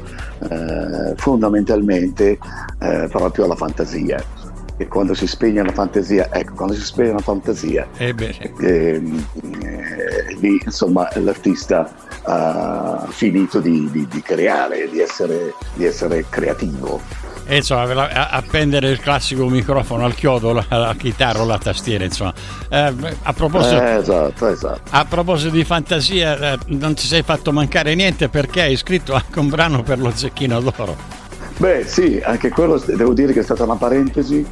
eh, 0.49 1.13
fondamentalmente 1.15 2.37
eh, 2.79 3.07
proprio 3.09 3.45
alla 3.45 3.55
fantasia 3.55 4.42
e 4.83 4.87
quando 4.87 5.13
si 5.13 5.27
spegne 5.27 5.63
la 5.63 5.71
fantasia, 5.71 6.29
ecco, 6.31 6.53
quando 6.55 6.75
si 6.75 6.81
spegne 6.81 7.13
la 7.13 7.19
fantasia, 7.19 7.87
eh 7.97 8.13
ehm, 8.59 9.25
eh, 9.61 10.35
lì 10.39 10.61
insomma 10.63 11.07
l'artista 11.15 11.89
ha 12.23 13.05
finito 13.09 13.59
di, 13.59 13.89
di, 13.91 14.05
di 14.07 14.21
creare, 14.21 14.89
di 14.89 14.99
essere, 14.99 15.53
di 15.75 15.85
essere 15.85 16.25
creativo. 16.29 16.99
e 17.45 17.57
insomma 17.57 18.09
appendere 18.29 18.89
il 18.89 18.99
classico 18.99 19.47
microfono 19.47 20.03
al 20.03 20.15
chiodo, 20.15 20.51
la, 20.51 20.65
la 20.69 20.95
chitarra 20.97 21.41
o 21.41 21.45
la 21.45 21.57
tastiera 21.57 22.03
insomma. 22.03 22.33
Eh, 22.69 22.93
a, 23.23 23.33
proposito, 23.33 23.81
eh, 23.81 23.95
esatto, 23.95 24.47
esatto. 24.47 24.81
a 24.89 25.05
proposito 25.05 25.55
di 25.55 25.63
fantasia, 25.63 26.53
eh, 26.53 26.57
non 26.67 26.93
ti 26.93 27.05
sei 27.05 27.23
fatto 27.23 27.53
mancare 27.53 27.95
niente 27.95 28.27
perché 28.27 28.63
hai 28.63 28.75
scritto 28.75 29.13
anche 29.13 29.39
un 29.39 29.47
brano 29.47 29.81
per 29.81 29.99
lo 29.99 30.11
Zecchino 30.13 30.59
d'Oro. 30.59 31.22
Beh 31.57 31.85
sì, 31.85 32.21
anche 32.23 32.49
quello 32.49 32.77
devo 32.77 33.13
dire 33.13 33.31
che 33.31 33.39
è 33.39 33.43
stata 33.43 33.63
una 33.63 33.75
parentesi 33.75 34.45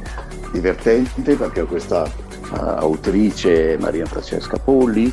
divertente 0.52 1.34
perché 1.34 1.64
questa 1.64 2.02
uh, 2.02 2.54
autrice 2.54 3.76
Maria 3.80 4.06
Francesca 4.06 4.58
Polli 4.58 5.12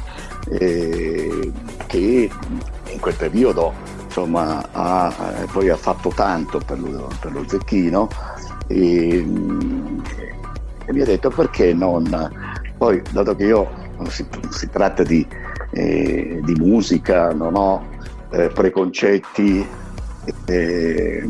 eh, 0.49 1.51
che 1.87 2.29
in 2.91 2.99
quel 2.99 3.15
periodo 3.15 3.73
insomma, 4.05 4.67
ha, 4.71 5.13
eh, 5.39 5.45
poi 5.51 5.69
ha 5.69 5.77
fatto 5.77 6.09
tanto 6.09 6.59
per 6.59 6.79
lo, 6.79 7.09
per 7.19 7.31
lo 7.31 7.43
Zecchino 7.47 8.07
e, 8.67 9.17
e, 9.17 10.93
mi 10.93 11.01
ha 11.01 11.05
detto 11.05 11.29
perché 11.29 11.73
non 11.73 12.31
poi 12.77 13.01
dato 13.11 13.35
che 13.35 13.45
io 13.45 13.69
si, 14.09 14.25
si 14.49 14.69
tratta 14.69 15.03
di, 15.03 15.25
eh, 15.71 16.39
di, 16.43 16.53
musica 16.55 17.33
non 17.33 17.55
ho 17.55 17.85
eh, 18.31 18.47
preconcetti 18.49 19.65
eh, 20.45 21.29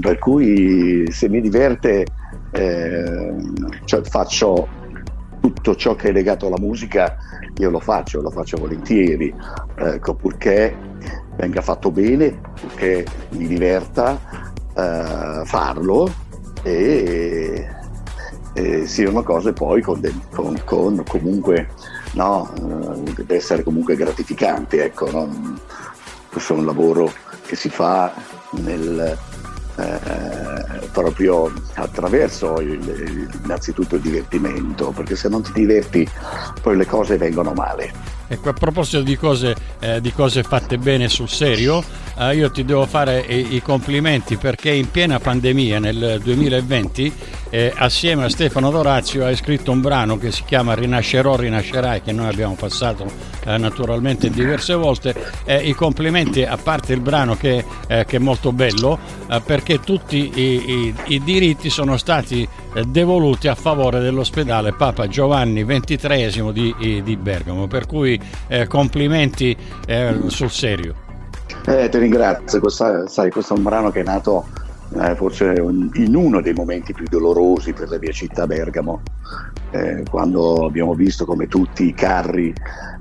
per 0.00 0.18
cui 0.18 1.10
se 1.10 1.28
mi 1.28 1.40
diverte 1.40 2.06
eh, 2.50 3.34
cioè 3.84 4.02
faccio 4.02 4.68
tutto 5.40 5.74
ciò 5.76 5.94
che 5.94 6.08
è 6.08 6.12
legato 6.12 6.46
alla 6.46 6.58
musica 6.58 7.16
io 7.58 7.70
lo 7.70 7.80
faccio, 7.80 8.20
lo 8.20 8.30
faccio 8.30 8.56
volentieri, 8.56 9.34
ecco, 9.74 10.14
purché 10.14 10.76
venga 11.36 11.60
fatto 11.60 11.90
bene, 11.90 12.38
purché 12.60 13.04
mi 13.30 13.46
diverta 13.46 14.18
eh, 14.76 15.42
farlo 15.44 16.12
e, 16.62 17.68
e, 18.54 18.86
siano 18.86 19.22
cose 19.22 19.52
poi 19.52 19.82
con, 19.82 20.00
de, 20.00 20.12
con, 20.30 20.60
con 20.64 21.02
comunque, 21.06 21.68
no, 22.12 22.48
eh, 22.54 23.12
deve 23.14 23.36
essere 23.36 23.62
comunque 23.64 23.96
gratificante, 23.96 24.84
ecco, 24.84 25.10
no? 25.10 25.56
questo 26.30 26.54
è 26.54 26.58
un 26.58 26.66
lavoro 26.66 27.10
che 27.48 27.56
si 27.56 27.70
fa 27.70 28.12
nel, 28.50 29.16
eh, 29.76 30.88
proprio 30.92 31.50
attraverso 31.74 32.60
il, 32.60 33.28
innanzitutto 33.42 33.94
il 33.94 34.02
divertimento, 34.02 34.90
perché 34.90 35.16
se 35.16 35.30
non 35.30 35.42
ti 35.42 35.52
diverti 35.54 36.06
poi 36.60 36.76
le 36.76 36.84
cose 36.84 37.16
vengono 37.16 37.52
male. 37.54 38.16
Ecco, 38.28 38.50
a 38.50 38.52
proposito 38.52 39.00
di 39.00 39.16
cose, 39.16 39.56
eh, 39.78 40.02
di 40.02 40.12
cose 40.12 40.42
fatte 40.42 40.76
bene 40.76 41.08
sul 41.08 41.30
serio, 41.30 41.82
eh, 42.18 42.34
io 42.34 42.50
ti 42.50 42.64
devo 42.64 42.84
fare 42.86 43.20
i, 43.20 43.54
i, 43.54 43.62
complimenti 43.62 44.36
perché 44.36 44.72
in 44.72 44.90
piena 44.90 45.20
pandemia 45.20 45.78
nel 45.78 46.20
2020, 46.22 47.12
eh, 47.50 47.72
assieme 47.76 48.24
a 48.24 48.28
Stefano 48.28 48.70
Dorazio, 48.70 49.24
hai 49.24 49.36
scritto 49.36 49.70
un 49.70 49.80
brano 49.80 50.18
che 50.18 50.32
si 50.32 50.42
chiama 50.44 50.74
Rinascerò, 50.74 51.36
rinascerai, 51.36 52.02
che 52.02 52.12
noi 52.12 52.26
abbiamo 52.26 52.54
passato 52.54 53.06
eh, 53.44 53.56
naturalmente 53.56 54.30
diverse 54.30 54.74
volte. 54.74 55.14
I 55.46 55.72
complimenti, 55.74 56.42
a 56.42 56.56
parte 56.56 56.92
il 56.92 57.00
brano 57.00 57.36
che, 57.36 57.64
eh, 57.86 58.04
che 58.04 58.16
è 58.16 58.20
molto 58.20 58.52
bello, 58.52 58.98
eh, 59.30 59.40
perché 59.40 59.80
tutti 59.80 60.30
i, 60.34 60.70
i, 60.70 60.94
i 61.06 61.22
diritti 61.22 61.70
sono 61.70 61.96
stati 61.96 62.46
devoluti 62.86 63.48
a 63.48 63.54
favore 63.54 64.00
dell'ospedale 64.00 64.72
Papa 64.72 65.08
Giovanni 65.08 65.64
XXIII 65.64 66.52
di, 66.52 67.02
di 67.02 67.16
Bergamo. 67.16 67.66
Per 67.66 67.86
cui 67.86 68.20
eh, 68.48 68.66
complimenti 68.66 69.56
eh, 69.86 70.16
sul 70.26 70.50
serio. 70.50 71.07
Eh, 71.66 71.88
ti 71.88 71.98
ringrazio, 71.98 72.60
questa, 72.60 73.06
sai, 73.06 73.30
questo 73.30 73.54
è 73.54 73.56
un 73.56 73.62
brano 73.62 73.90
che 73.90 74.00
è 74.00 74.04
nato 74.04 74.46
eh, 74.96 75.14
forse 75.16 75.54
in 75.54 76.14
uno 76.14 76.40
dei 76.40 76.54
momenti 76.54 76.92
più 76.92 77.04
dolorosi 77.08 77.72
per 77.72 77.90
la 77.90 77.98
mia 77.98 78.12
città 78.12 78.46
Bergamo, 78.46 79.02
eh, 79.70 80.02
quando 80.08 80.64
abbiamo 80.66 80.94
visto 80.94 81.24
come 81.24 81.46
tutti 81.46 81.86
i 81.86 81.94
carri 81.94 82.54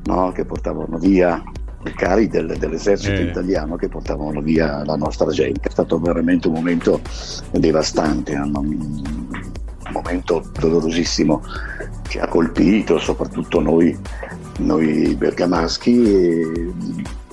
no, 0.04 0.32
che 0.34 0.44
portavano 0.44 0.98
via 0.98 1.42
i 1.86 1.94
carri 1.94 2.28
del, 2.28 2.58
dell'esercito 2.58 3.22
eh. 3.22 3.26
italiano 3.26 3.78
che 3.78 3.88
portavano 3.88 4.42
via 4.42 4.84
la 4.84 4.96
nostra 4.96 5.32
gente. 5.32 5.70
È 5.70 5.72
stato 5.72 6.00
veramente 6.00 6.48
un 6.48 6.56
momento 6.56 7.00
devastante, 7.52 8.36
un 8.36 9.28
momento 9.92 10.44
dolorosissimo 10.60 11.42
che 12.08 12.20
ha 12.20 12.28
colpito 12.28 13.00
soprattutto 13.00 13.62
noi 13.62 13.98
noi 14.60 15.14
bergamaschi 15.16 16.04
e, 16.04 16.74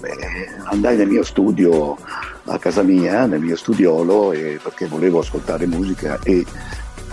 beh, 0.04 0.48
andai 0.64 0.96
nel 0.96 1.08
mio 1.08 1.22
studio 1.22 1.96
a 2.44 2.58
casa 2.58 2.82
mia, 2.82 3.26
nel 3.26 3.40
mio 3.40 3.56
studiolo, 3.56 4.30
perché 4.62 4.86
volevo 4.86 5.20
ascoltare 5.20 5.66
musica 5.66 6.18
e 6.22 6.44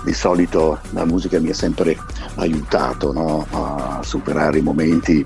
di 0.04 0.14
solito 0.14 0.80
la 0.92 1.06
musica 1.06 1.40
mi 1.40 1.50
ha 1.50 1.54
sempre 1.54 1.96
aiutato 2.36 3.14
no? 3.14 3.46
a 3.52 4.02
superare 4.04 4.58
i 4.58 4.62
momenti, 4.62 5.26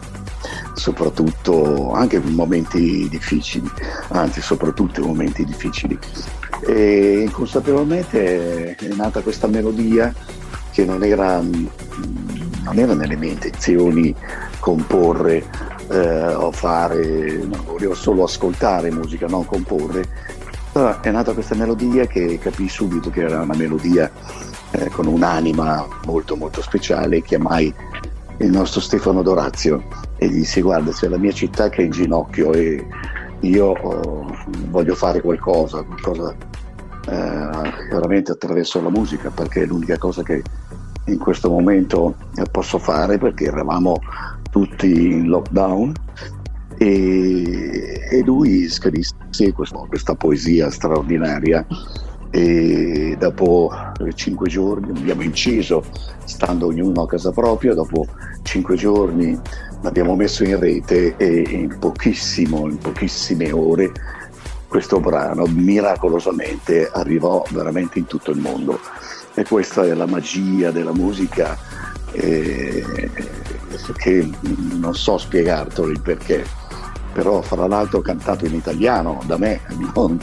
soprattutto 0.73 1.93
anche 1.93 2.19
momenti 2.19 3.07
difficili, 3.09 3.69
anzi 4.09 4.41
soprattutto 4.41 5.01
i 5.01 5.05
momenti 5.05 5.43
difficili. 5.45 5.97
E 6.67 7.21
inconsapevolmente 7.25 8.75
è 8.75 8.87
nata 8.95 9.21
questa 9.21 9.47
melodia 9.47 10.13
che 10.71 10.85
non 10.85 11.03
era, 11.03 11.39
non 11.39 12.77
era 12.77 12.93
nelle 12.93 13.15
mie 13.15 13.31
intenzioni 13.31 14.13
comporre 14.59 15.43
eh, 15.89 16.33
o 16.33 16.51
fare, 16.51 17.37
no, 17.43 17.63
volevo 17.65 17.93
solo 17.93 18.23
ascoltare 18.23 18.91
musica, 18.91 19.27
non 19.27 19.45
comporre. 19.45 20.03
Allora 20.73 20.99
è 21.01 21.11
nata 21.11 21.33
questa 21.33 21.55
melodia 21.55 22.05
che 22.05 22.37
capii 22.37 22.67
subito 22.67 23.09
che 23.09 23.21
era 23.21 23.41
una 23.41 23.55
melodia 23.55 24.11
eh, 24.71 24.89
con 24.89 25.07
un'anima 25.07 25.87
molto 26.05 26.35
molto 26.35 26.61
speciale, 26.61 27.21
chiamai 27.21 27.73
il 28.37 28.49
nostro 28.51 28.81
Stefano 28.81 29.21
Dorazio 29.21 29.83
e 30.17 30.27
gli 30.27 30.33
dissi 30.33 30.61
guarda 30.61 30.91
c'è 30.91 31.07
la 31.07 31.17
mia 31.17 31.31
città 31.31 31.69
che 31.69 31.81
è 31.81 31.85
in 31.85 31.91
ginocchio 31.91 32.51
e 32.51 32.85
io 33.41 33.67
oh, 33.67 34.35
voglio 34.69 34.95
fare 34.95 35.21
qualcosa, 35.21 35.83
qualcosa 35.83 36.35
eh, 37.07 37.89
veramente 37.89 38.31
attraverso 38.31 38.81
la 38.81 38.89
musica 38.89 39.29
perché 39.29 39.61
è 39.61 39.65
l'unica 39.65 39.97
cosa 39.97 40.23
che 40.23 40.43
in 41.05 41.17
questo 41.19 41.49
momento 41.49 42.15
posso 42.51 42.79
fare 42.79 43.17
perché 43.17 43.45
eravamo 43.45 43.99
tutti 44.55 44.87
in 44.87 45.27
lockdown 45.27 45.91
e, 46.77 48.07
e 48.09 48.21
lui 48.23 48.69
scrisse 48.69 49.51
questo, 49.53 49.85
questa 49.89 50.15
poesia 50.15 50.69
straordinaria 50.69 51.67
e 52.31 53.17
dopo 53.19 53.69
cinque 54.13 54.47
giorni 54.47 54.97
abbiamo 54.97 55.23
inciso 55.23 55.83
stando 56.23 56.67
ognuno 56.67 57.01
a 57.01 57.07
casa 57.07 57.31
propria 57.31 57.73
dopo 57.73 58.07
cinque 58.43 58.77
giorni 58.77 59.37
l'abbiamo 59.81 60.15
messo 60.15 60.45
in 60.45 60.57
rete 60.57 61.17
e 61.17 61.43
in 61.49 61.77
pochissimo 61.77 62.69
in 62.69 62.77
pochissime 62.77 63.51
ore 63.51 63.91
questo 64.69 65.01
brano 65.01 65.45
miracolosamente 65.47 66.89
arrivò 66.93 67.43
veramente 67.49 67.99
in 67.99 68.07
tutto 68.07 68.31
il 68.31 68.39
mondo. 68.39 68.79
E 69.33 69.45
questa 69.45 69.85
è 69.85 69.93
la 69.93 70.05
magia 70.05 70.71
della 70.71 70.91
musica 70.91 71.57
eh, 72.11 72.83
che 73.95 74.29
non 74.43 74.95
so 74.95 75.17
spiegartelo 75.17 75.87
il 75.87 76.01
perché, 76.01 76.45
però 77.13 77.41
fra 77.41 77.65
l'altro 77.67 78.01
cantato 78.01 78.45
in 78.45 78.53
italiano 78.53 79.21
da 79.25 79.37
me, 79.37 79.61
non, 79.95 80.19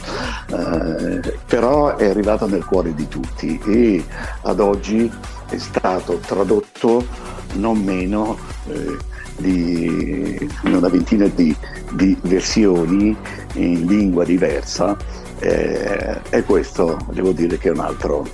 eh, 0.47 1.37
però 1.45 1.95
è 1.95 2.09
arrivato 2.09 2.47
nel 2.47 2.65
cuore 2.65 2.93
di 2.93 3.07
tutti 3.07 3.59
e 3.65 4.03
ad 4.41 4.59
oggi 4.59 5.11
è 5.49 5.57
stato 5.57 6.17
tradotto 6.17 7.05
non 7.53 7.79
meno 7.83 8.37
eh, 8.67 8.97
di 9.37 10.49
una 10.63 10.89
ventina 10.89 11.27
di, 11.27 11.55
di, 11.93 12.17
versioni 12.21 13.15
in 13.53 13.85
lingua 13.85 14.23
diversa 14.23 14.95
eh, 15.39 16.19
e 16.29 16.43
questo 16.43 16.97
devo 17.11 17.31
dire 17.31 17.57
che 17.57 17.69
è 17.69 17.71
un 17.71 17.79
altro, 17.79 18.25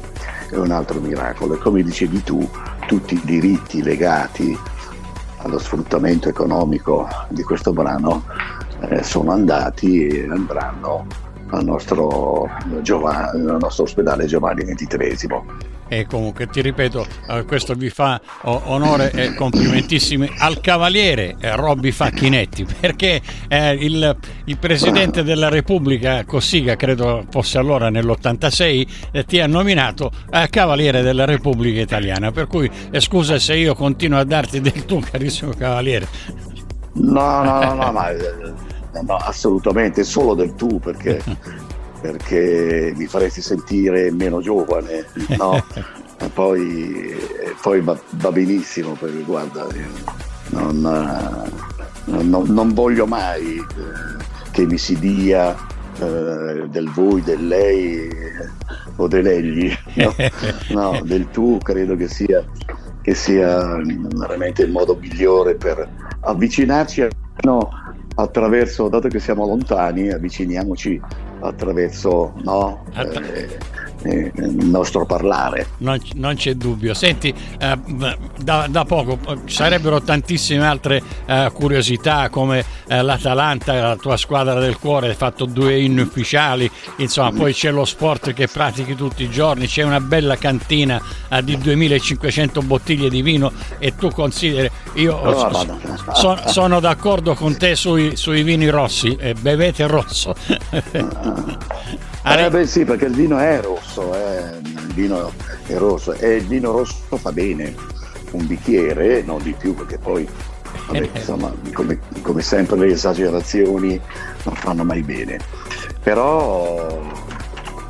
è 0.49 0.55
un 0.55 0.71
altro 0.71 0.99
miracolo. 0.99 1.55
E 1.55 1.57
come 1.57 1.81
dicevi 1.81 2.23
tu, 2.23 2.47
tutti 2.87 3.15
i 3.15 3.21
diritti 3.23 3.81
legati 3.81 4.57
allo 5.39 5.59
sfruttamento 5.59 6.29
economico 6.29 7.07
di 7.29 7.43
questo 7.43 7.71
brano 7.73 8.23
eh, 8.81 9.03
sono 9.03 9.31
andati 9.31 10.07
e 10.07 10.27
andranno 10.29 11.05
al 11.51 11.63
nostro, 11.63 12.43
al 12.43 13.57
nostro 13.59 13.83
ospedale 13.83 14.25
Giovanni 14.25 14.63
XXIII 14.63 15.77
e 15.89 16.05
comunque 16.05 16.47
ti 16.47 16.61
ripeto 16.61 17.05
eh, 17.29 17.43
questo 17.43 17.73
vi 17.73 17.89
fa 17.89 18.21
onore 18.43 19.11
e 19.11 19.33
complimentissimi 19.33 20.31
al 20.37 20.61
cavaliere 20.61 21.35
eh, 21.39 21.55
Robby 21.55 21.91
Facchinetti 21.91 22.65
perché 22.79 23.21
eh, 23.47 23.73
il, 23.73 24.15
il, 24.45 24.57
presidente 24.57 25.23
della 25.23 25.49
Repubblica 25.49 26.23
Cossiga 26.23 26.75
credo 26.75 27.25
fosse 27.29 27.57
allora 27.57 27.89
nell'86 27.89 28.87
eh, 29.11 29.25
ti 29.25 29.39
ha 29.39 29.47
nominato 29.47 30.11
cavaliere 30.49 31.01
della 31.01 31.25
Repubblica 31.25 31.81
Italiana. 31.81 32.31
Per 32.31 32.47
cui 32.47 32.69
scusa 32.99 33.39
se 33.39 33.55
io 33.55 33.73
continuo 33.75 34.19
a 34.19 34.23
darti 34.23 34.61
del 34.61 34.85
tuo 34.85 34.99
carissimo 34.99 35.51
cavaliere. 35.51 36.07
No 36.93 37.43
no 37.43 37.63
no, 37.63 37.73
no, 37.73 37.91
ma, 37.91 38.07
no 39.01 39.15
assolutamente 39.15 40.03
solo 40.03 40.33
del 40.33 40.55
tu 40.55 40.79
perché 40.79 41.21
perché 42.01 42.93
mi 42.95 43.05
faresti 43.05 43.41
sentire 43.41 44.11
meno 44.11 44.41
giovane, 44.41 45.05
no? 45.37 45.63
poi, 46.33 47.15
poi 47.61 47.81
va, 47.81 47.99
va, 48.11 48.31
benissimo 48.31 48.93
perché 48.93 49.21
guarda, 49.21 49.67
non, 50.49 50.81
non, 52.05 52.45
non 52.47 52.73
voglio 52.73 53.05
mai 53.05 53.57
eh, 53.57 54.23
che 54.51 54.65
mi 54.65 54.77
si 54.77 54.97
dia 54.99 55.55
eh, 55.99 56.67
del 56.69 56.89
voi, 56.93 57.21
del 57.21 57.47
lei 57.47 58.09
o 58.95 59.07
dell'egli, 59.07 59.71
no? 59.95 60.13
no, 60.71 61.01
del 61.03 61.29
tu 61.29 61.57
credo 61.61 61.95
che 61.95 62.07
sia, 62.07 62.43
che 63.01 63.13
sia 63.13 63.75
veramente 64.15 64.63
il 64.63 64.71
modo 64.71 64.95
migliore 64.95 65.55
per 65.55 65.87
avvicinarci 66.21 67.07
no, 67.41 67.69
attraverso, 68.15 68.89
dato 68.89 69.07
che 69.07 69.19
siamo 69.19 69.45
lontani, 69.45 70.09
avviciniamoci 70.09 71.01
attraverso 71.41 72.33
no, 72.43 72.83
eh, 72.95 73.57
eh, 74.03 74.31
il 74.35 74.65
nostro 74.65 75.05
parlare. 75.05 75.67
Non, 75.77 75.99
non 76.15 76.35
c'è 76.35 76.53
dubbio. 76.53 76.93
Senti, 76.93 77.33
eh, 77.59 77.77
da, 78.37 78.67
da, 78.69 78.85
poco 78.85 79.17
ci 79.45 79.55
sarebbero 79.55 80.01
tantissime 80.01 80.65
altre 80.65 81.01
eh, 81.25 81.51
curiosità 81.53 82.29
come 82.29 82.63
eh, 82.87 83.01
l'Atalanta, 83.01 83.73
la 83.73 83.95
tua 83.95 84.17
squadra 84.17 84.59
del 84.59 84.77
cuore, 84.77 85.09
hai 85.09 85.15
fatto 85.15 85.45
due 85.45 85.79
inni 85.79 86.01
ufficiali, 86.01 86.69
insomma, 86.97 87.31
poi 87.31 87.53
c'è 87.53 87.71
lo 87.71 87.85
sport 87.85 88.33
che 88.33 88.47
pratichi 88.47 88.95
tutti 88.95 89.23
i 89.23 89.29
giorni, 89.29 89.67
c'è 89.67 89.83
una 89.83 89.99
bella 89.99 90.37
cantina 90.37 91.01
eh, 91.29 91.43
di 91.43 91.57
2500 91.57 92.61
bottiglie 92.61 93.09
di 93.09 93.21
vino 93.21 93.51
e 93.77 93.95
tu 93.95 94.09
consideri, 94.09 94.69
io 94.93 95.15
oh, 95.15 95.51
so, 95.51 95.79
so, 96.13 96.39
sono 96.45 96.79
d'accordo 96.79 97.33
con 97.33 97.57
te 97.57 97.75
sui, 97.75 98.15
sui 98.15 98.43
vini 98.43 98.69
rossi, 98.69 99.17
bevete 99.39 99.87
rosso. 99.87 100.35
Eh 102.31 102.49
beh 102.49 102.67
sì, 102.67 102.85
perché 102.85 103.05
il 103.05 103.15
vino 103.15 103.39
è 103.39 103.59
rosso, 103.59 104.13
eh. 104.13 104.59
il 104.61 104.93
vino 104.93 105.31
è 105.65 105.73
rosso 105.77 106.13
e 106.13 106.35
il 106.35 106.45
vino 106.45 106.71
rosso 106.71 107.17
fa 107.17 107.31
bene, 107.31 107.73
un 108.31 108.45
bicchiere, 108.45 109.23
non 109.23 109.41
di 109.41 109.53
più 109.53 109.73
perché 109.73 109.97
poi 109.97 110.27
vabbè, 110.87 111.09
insomma, 111.15 111.51
come, 111.73 111.99
come, 112.21 112.41
sempre 112.43 112.77
le 112.77 112.87
esagerazioni 112.87 113.99
non 114.43 114.53
fanno 114.53 114.83
mai 114.83 115.01
bene. 115.01 115.39
Però 116.03 117.01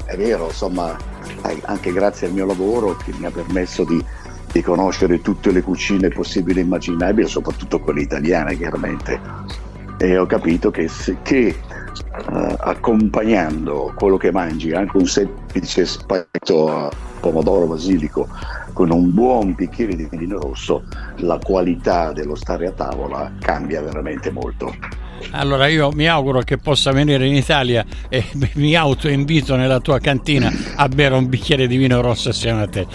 è 0.06 0.16
vero, 0.16 0.46
insomma, 0.46 0.98
anche 1.66 1.92
grazie 1.92 2.28
al 2.28 2.34
mio 2.34 2.46
lavoro 2.46 2.96
che 2.96 3.12
mi 3.18 3.26
ha 3.26 3.32
permesso 3.32 3.84
di, 3.84 4.02
di 4.54 4.62
conoscere 4.62 5.22
tutte 5.22 5.52
le 5.52 5.62
cucine 5.62 6.08
possibili 6.08 6.62
e 6.62 6.64
immaginabili, 6.64 7.28
soprattutto 7.28 7.82
quelle 7.82 8.02
italiane 8.02 8.56
chiaramente. 8.56 9.20
E 9.98 10.18
ho 10.18 10.26
capito 10.26 10.72
che, 10.72 10.90
che 11.24 11.58
uh, 12.32 12.56
accompagnando 12.60 13.94
quello 13.96 14.18
che 14.18 14.32
mangi, 14.32 14.72
anche 14.72 14.98
un 14.98 15.06
semplice 15.06 15.86
spaghetto 15.86 16.70
a 16.70 16.90
pomodoro 17.20 17.68
basilico 17.68 18.28
con 18.74 18.92
un 18.92 19.14
buon 19.14 19.56
bicchiere 19.56 19.96
di 19.96 20.08
vino 20.10 20.40
rosso, 20.40 20.84
la 21.18 21.38
qualità 21.38 22.14
dello 22.14 22.36
stare 22.36 22.68
a 22.68 22.72
tavola 22.72 23.32
cambia 23.40 23.82
veramente 23.82 24.32
molto. 24.32 24.74
Allora 25.32 25.68
io 25.68 25.92
mi 25.92 26.08
auguro 26.08 26.40
che 26.42 26.58
possa 26.58 26.92
venire 26.92 27.28
in 27.28 27.36
Italia 27.36 27.86
e 28.08 28.24
mi 28.56 28.76
autoinvito 28.76 29.56
nella 29.56 29.80
tua 29.80 30.00
cantina 30.00 30.52
a 30.76 30.88
bere 30.88 31.16
un 31.16 31.28
bicchiere 31.28 31.68
di 31.68 31.78
vino 31.78 32.00
rosso 32.02 32.30
assieme 32.30 32.62
a 32.62 32.68
te. 32.68 32.88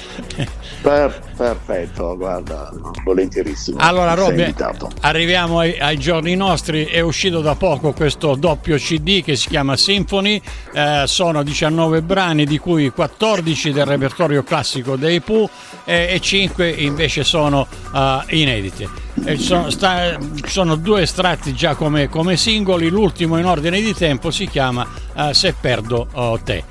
Per, 0.80 1.22
perfetto, 1.36 2.16
guarda, 2.16 2.70
volentierissimo. 3.02 3.78
Allora 3.80 4.14
Robby, 4.14 4.54
arriviamo 5.00 5.58
ai, 5.58 5.78
ai, 5.78 5.98
giorni 5.98 6.34
nostri, 6.34 6.84
è 6.86 7.00
uscito 7.00 7.40
da 7.40 7.54
poco 7.54 7.92
questo 7.92 8.34
doppio 8.34 8.76
CD 8.76 9.22
che 9.22 9.36
si 9.36 9.48
chiama 9.48 9.76
Symphony, 9.76 10.40
eh, 10.72 11.04
sono 11.06 11.42
19 11.42 12.02
brani 12.02 12.44
di 12.44 12.58
cui 12.58 12.90
14 12.90 13.72
del 13.72 13.86
repertorio 13.86 14.42
classico 14.42 14.96
dei 14.96 15.20
Pooh 15.20 15.48
eh, 15.84 16.08
e 16.10 16.20
5 16.20 16.68
invece 16.68 17.24
sono 17.24 17.66
uh, 17.92 17.98
inediti. 18.28 18.88
Sono, 19.36 19.70
sta, 19.70 20.18
sono, 20.46 20.74
due 20.74 21.02
estratti 21.02 21.54
già 21.54 21.76
come, 21.76 22.08
come, 22.08 22.36
singoli, 22.36 22.88
l'ultimo 22.88 23.38
in 23.38 23.46
ordine 23.46 23.80
di 23.80 23.94
tempo 23.94 24.30
si 24.30 24.46
chiama 24.48 24.86
uh, 25.14 25.32
Se 25.32 25.54
perdo 25.58 26.08
oh, 26.12 26.38
te. 26.40 26.64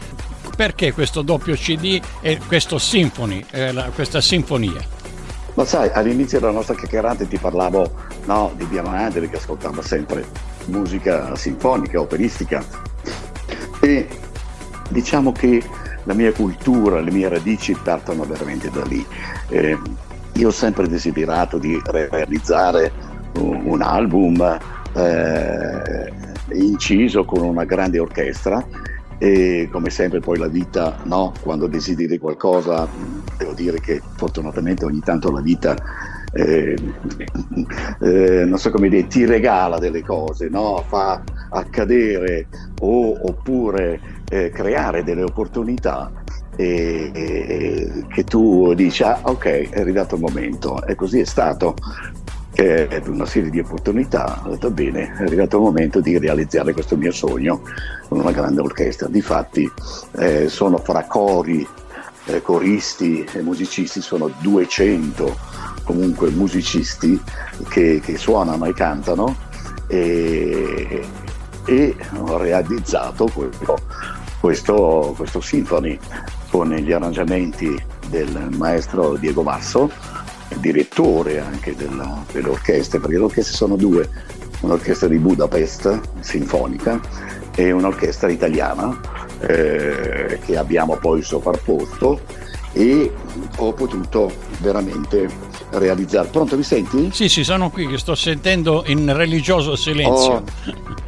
Perché 0.55 0.93
questo 0.93 1.23
doppio 1.23 1.55
CD 1.55 1.99
e 2.21 2.39
questo 2.45 2.77
symphony, 2.77 3.43
eh, 3.51 3.71
la, 3.71 3.89
questa 3.93 4.21
sinfonia? 4.21 4.81
Ma 5.55 5.65
sai, 5.65 5.89
all'inizio 5.91 6.39
della 6.39 6.51
nostra 6.51 6.75
chiacchierata 6.75 7.25
ti 7.25 7.37
parlavo 7.37 7.91
no, 8.25 8.51
di 8.55 8.65
mia 8.69 8.83
madre 8.83 9.29
che 9.29 9.37
ascoltava 9.37 9.81
sempre 9.81 10.25
musica 10.65 11.35
sinfonica, 11.35 11.99
operistica 11.99 12.63
e 13.79 14.07
diciamo 14.89 15.31
che 15.31 15.61
la 16.03 16.13
mia 16.13 16.31
cultura, 16.31 16.99
le 16.99 17.11
mie 17.11 17.29
radici 17.29 17.73
partono 17.73 18.23
veramente 18.23 18.69
da 18.69 18.83
lì. 18.83 19.05
Eh, 19.49 19.77
io 20.33 20.47
ho 20.47 20.51
sempre 20.51 20.87
desiderato 20.87 21.57
di 21.57 21.79
realizzare 21.83 22.91
un, 23.37 23.61
un 23.65 23.81
album 23.81 24.59
eh, 24.93 26.13
inciso 26.53 27.25
con 27.25 27.41
una 27.41 27.63
grande 27.63 27.99
orchestra 27.99 28.65
e 29.23 29.69
come 29.71 29.89
sempre 29.89 30.19
poi 30.19 30.37
la 30.37 30.49
vita, 30.49 30.97
no? 31.03 31.31
quando 31.39 31.67
desideri 31.67 32.17
qualcosa, 32.17 32.85
devo 33.37 33.53
dire 33.53 33.79
che 33.79 34.01
fortunatamente 34.17 34.83
ogni 34.83 34.99
tanto 34.99 35.31
la 35.31 35.39
vita 35.39 35.77
eh, 36.33 36.75
eh, 38.01 38.43
non 38.43 38.57
so 38.57 38.69
come 38.69 38.89
dire, 38.89 39.07
ti 39.07 39.23
regala 39.23 39.79
delle 39.79 40.03
cose, 40.03 40.49
no? 40.49 40.83
fa 40.85 41.23
accadere 41.51 42.47
o, 42.81 43.17
oppure 43.29 44.01
eh, 44.29 44.49
creare 44.49 45.05
delle 45.05 45.23
opportunità 45.23 46.11
e, 46.57 47.09
e, 47.13 48.05
che 48.09 48.25
tu 48.25 48.73
dici 48.73 49.03
ah 49.03 49.19
ok 49.23 49.69
è 49.69 49.79
arrivato 49.79 50.15
il 50.15 50.21
momento 50.21 50.85
e 50.85 50.93
così 50.93 51.19
è 51.19 51.25
stato 51.25 51.73
che 52.53 52.87
è 52.87 53.01
una 53.07 53.25
serie 53.25 53.49
di 53.49 53.59
opportunità 53.59 54.41
ho 54.45 54.49
detto 54.49 54.69
bene 54.69 55.13
è 55.17 55.23
arrivato 55.23 55.57
il 55.57 55.63
momento 55.63 55.99
di 55.99 56.17
realizzare 56.17 56.73
questo 56.73 56.95
mio 56.95 57.11
sogno 57.11 57.61
con 58.07 58.19
una 58.19 58.31
grande 58.31 58.61
orchestra. 58.61 59.07
Difatti 59.07 59.69
eh, 60.17 60.47
sono 60.49 60.77
fra 60.77 61.05
cori 61.05 61.67
eh, 62.25 62.41
coristi 62.41 63.25
e 63.33 63.41
musicisti 63.41 64.01
sono 64.01 64.31
200 64.39 65.37
comunque 65.83 66.29
musicisti 66.29 67.21
che, 67.69 67.99
che 68.03 68.17
suonano 68.17 68.65
e 68.65 68.73
cantano 68.73 69.35
e, 69.87 71.05
e 71.65 71.95
ho 72.17 72.37
realizzato 72.37 73.29
questo, 73.33 73.77
questo, 74.39 75.13
questo 75.15 75.41
symphony 75.41 75.99
con 76.49 76.69
gli 76.69 76.91
arrangiamenti 76.91 77.75
del 78.07 78.49
maestro 78.55 79.15
Diego 79.15 79.41
Basso, 79.43 79.91
direttore 80.59 81.39
anche 81.39 81.75
della, 81.75 82.23
dell'orchestra, 82.31 82.99
perché 82.99 83.17
le 83.17 83.23
orchestre 83.23 83.55
sono 83.55 83.75
due, 83.75 84.07
un'orchestra 84.61 85.07
di 85.07 85.17
Budapest 85.17 85.99
sinfonica 86.19 86.99
e 87.55 87.71
un'orchestra 87.71 88.29
italiana 88.29 88.99
eh, 89.41 90.39
che 90.45 90.57
abbiamo 90.57 90.95
poi 90.95 91.21
sovrapposto 91.21 92.21
e 92.73 93.11
ho 93.57 93.73
potuto 93.73 94.31
veramente 94.59 95.29
realizzare. 95.69 96.27
Pronto, 96.27 96.57
mi 96.57 96.63
senti? 96.63 97.09
Sì, 97.11 97.29
sì, 97.29 97.43
sono 97.43 97.69
qui 97.69 97.87
che 97.87 97.97
sto 97.97 98.15
sentendo 98.15 98.83
in 98.87 99.15
religioso 99.15 99.75
silenzio. 99.75 100.33
Ho, 100.33 100.43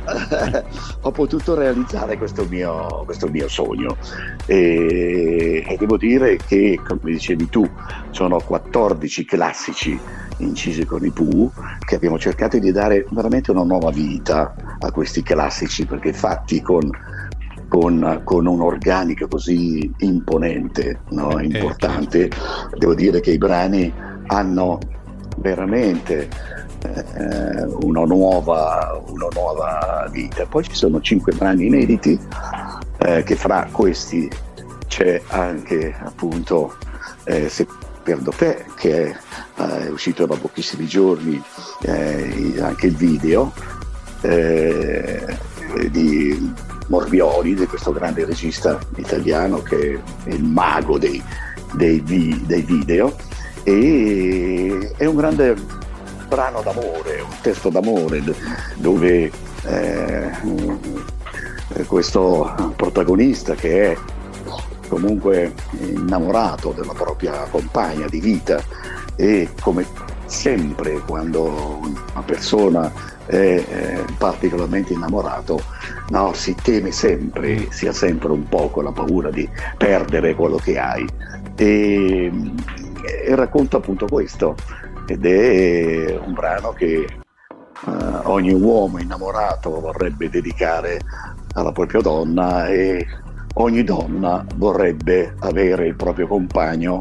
ho 1.02 1.12
potuto 1.12 1.56
realizzare 1.56 2.18
questo 2.18 2.46
mio, 2.48 3.02
questo 3.06 3.28
mio 3.28 3.48
sogno 3.48 3.98
e, 4.46 5.66
e, 5.68 5.76
devo 5.78 5.98
dire 5.98 6.38
che, 6.38 6.80
come 6.88 7.12
dicevi 7.12 7.50
tu, 7.50 7.68
sono 8.12 8.40
14 8.40 9.26
classici 9.26 10.00
incisi 10.38 10.86
con 10.86 11.06
i 11.06 11.12
Pooh 11.12 11.52
che 11.80 11.96
abbiamo 11.96 12.20
cercato 12.20 12.60
di 12.60 12.72
dare 12.72 13.06
veramente 13.12 13.52
una 13.52 13.64
nuova 13.64 13.90
vita 13.90 14.54
a 14.80 14.92
questi 14.92 15.24
classici 15.24 15.86
perché 15.86 16.12
fatti 16.12 16.62
con 16.62 16.90
con, 17.68 18.22
con 18.24 18.46
un'organica 18.46 19.28
così 19.28 19.92
imponente, 20.00 21.00
no? 21.10 21.38
Eh, 21.40 21.46
importante, 21.46 22.30
devo 22.78 22.94
dire 22.94 23.20
che 23.20 23.32
i 23.32 23.38
brani 23.38 23.92
hanno 24.28 24.80
veramente 25.38 26.30
eh, 26.84 27.64
una, 27.82 28.06
nuova, 28.06 29.02
una, 29.08 29.28
nuova, 29.34 30.08
vita. 30.12 30.46
Poi 30.46 30.64
ci 30.64 30.76
sono 30.76 31.02
cinque 31.02 31.34
brani 31.34 31.66
inediti, 31.66 32.20
eh, 33.00 33.24
che 33.24 33.36
fra 33.36 33.68
questi 33.72 34.30
c'è 34.88 35.22
anche 35.28 35.94
appunto 36.00 36.76
eh, 37.26 37.50
Se 37.50 37.68
perdo 38.04 38.32
te, 38.32 38.66
che 38.76 39.06
è, 39.08 39.16
eh, 39.62 39.88
è 39.88 39.90
uscito 39.90 40.28
da 40.28 40.36
pochissimi 40.36 40.86
giorni 40.86 41.42
eh, 41.82 42.54
anche 42.62 42.86
il 42.86 42.96
video 42.96 43.52
eh, 44.22 45.26
di 45.90 46.54
Morbioli, 46.88 47.56
di 47.56 47.66
questo 47.66 47.92
grande 47.92 48.26
regista 48.26 48.80
italiano 48.98 49.62
che 49.62 50.02
è 50.24 50.30
il 50.30 50.44
mago 50.44 50.98
dei, 50.98 51.22
dei, 51.74 52.02
dei 52.04 52.62
video. 52.62 53.16
E 53.64 54.94
è 54.98 55.06
un 55.06 55.16
grande 55.16 55.56
brano 56.28 56.62
d'amore, 56.62 57.22
un 57.22 57.36
testo 57.42 57.70
d'amore 57.70 58.22
dove 58.76 59.32
eh, 59.64 60.32
questo 61.88 62.74
protagonista 62.76 63.56
che 63.56 63.92
è 63.92 63.98
comunque 64.88 65.54
innamorato 65.80 66.72
della 66.72 66.94
propria 66.94 67.48
compagna 67.50 68.08
di 68.08 68.20
vita 68.20 68.62
e 69.16 69.50
come 69.62 69.86
sempre 70.26 71.00
quando 71.06 71.80
una 71.82 72.24
persona 72.26 72.92
eh, 73.28 74.04
particolarmente 74.18 74.94
innamorato 74.94 75.62
no, 76.10 76.34
si 76.34 76.56
teme 76.56 76.92
sempre, 76.92 77.72
si 77.72 77.88
ha 77.88 77.94
sempre 77.94 78.32
un 78.32 78.48
po' 78.48 78.70
con 78.70 78.84
la 78.84 78.92
paura 78.92 79.30
di 79.30 79.50
perdere 79.78 80.36
quello 80.36 80.58
che 80.58 80.78
hai. 80.78 81.06
E, 81.56 82.32
e 83.26 83.36
racconta 83.36 83.78
appunto 83.78 84.08
questo 84.08 84.56
ed 85.08 85.26
è 85.26 86.20
un 86.24 86.34
brano 86.34 86.72
che 86.72 87.06
Uh, 87.86 88.22
ogni 88.32 88.54
uomo 88.54 89.00
innamorato 89.00 89.80
vorrebbe 89.80 90.30
dedicare 90.30 91.02
alla 91.54 91.74
propria 91.74 92.00
donna 92.00 92.68
e 92.68 93.06
ogni 93.56 93.84
donna 93.84 94.44
vorrebbe 94.56 95.36
avere 95.40 95.88
il 95.88 95.96
proprio 95.96 96.26
compagno 96.26 96.98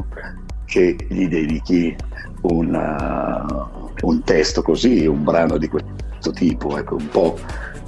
che 0.64 0.96
gli 1.08 1.28
dedichi 1.28 1.96
una, 2.42 3.44
uh, 3.48 4.06
un 4.08 4.22
testo 4.22 4.62
così, 4.62 5.06
un 5.06 5.24
brano 5.24 5.56
di 5.56 5.68
questo 5.68 6.30
tipo, 6.32 6.76
ecco, 6.76 6.96
un 6.96 7.08
po', 7.08 7.38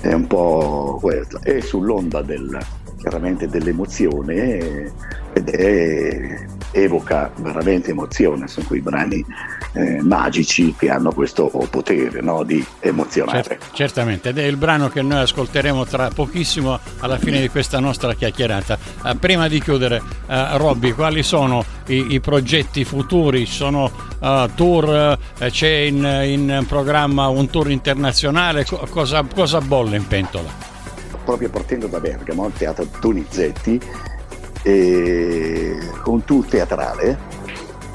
è 0.01 0.13
un 0.13 0.27
po' 0.27 0.99
questo. 1.01 1.41
E 1.43 1.61
sull'onda 1.61 2.23
del, 2.23 2.59
chiaramente 2.99 3.49
dell'emozione 3.49 4.93
ed 5.33 5.49
è, 5.51 6.47
evoca 6.73 7.31
veramente 7.37 7.91
emozione, 7.91 8.49
sono 8.49 8.67
quei 8.67 8.81
brani 8.81 9.25
eh, 9.73 10.01
magici 10.03 10.75
che 10.77 10.91
hanno 10.91 11.13
questo 11.13 11.47
potere 11.71 12.21
no, 12.23 12.43
di 12.43 12.65
emozionare. 12.81 13.43
Cert- 13.43 13.73
certamente, 13.73 14.31
ed 14.31 14.39
è 14.39 14.45
il 14.45 14.57
brano 14.57 14.89
che 14.89 15.03
noi 15.03 15.21
ascolteremo 15.21 15.85
tra 15.85 16.09
pochissimo 16.09 16.79
alla 17.01 17.19
fine 17.19 17.41
di 17.41 17.49
questa 17.49 17.79
nostra 17.81 18.15
chiacchierata. 18.15 18.79
Uh, 19.03 19.19
prima 19.19 19.49
di 19.49 19.61
chiudere, 19.61 19.99
uh, 19.99 20.57
Robby, 20.57 20.93
quali 20.93 21.23
sono 21.23 21.65
i, 21.89 22.15
i 22.15 22.21
progetti 22.21 22.85
futuri? 22.85 23.45
Sono 23.45 23.91
uh, 24.19 24.49
tour, 24.55 25.19
c'è 25.39 25.69
in, 25.69 26.05
in, 26.25 26.65
programma 26.67 27.29
un 27.29 27.49
tour 27.51 27.71
internazionale? 27.71 28.65
Co- 28.65 28.87
cosa, 28.91 29.25
cosa 29.35 29.61
bolle 29.61 29.97
in 29.97 30.07
pentola? 30.07 30.75
Proprio 31.27 31.51
partendo 31.51 31.89
da 31.89 31.99
Bergamo, 31.99 32.45
al 32.45 32.53
teatro 32.53 32.87
Donizetti, 33.01 33.81
un 34.63 36.25
tour 36.25 36.47
teatrale 36.47 37.19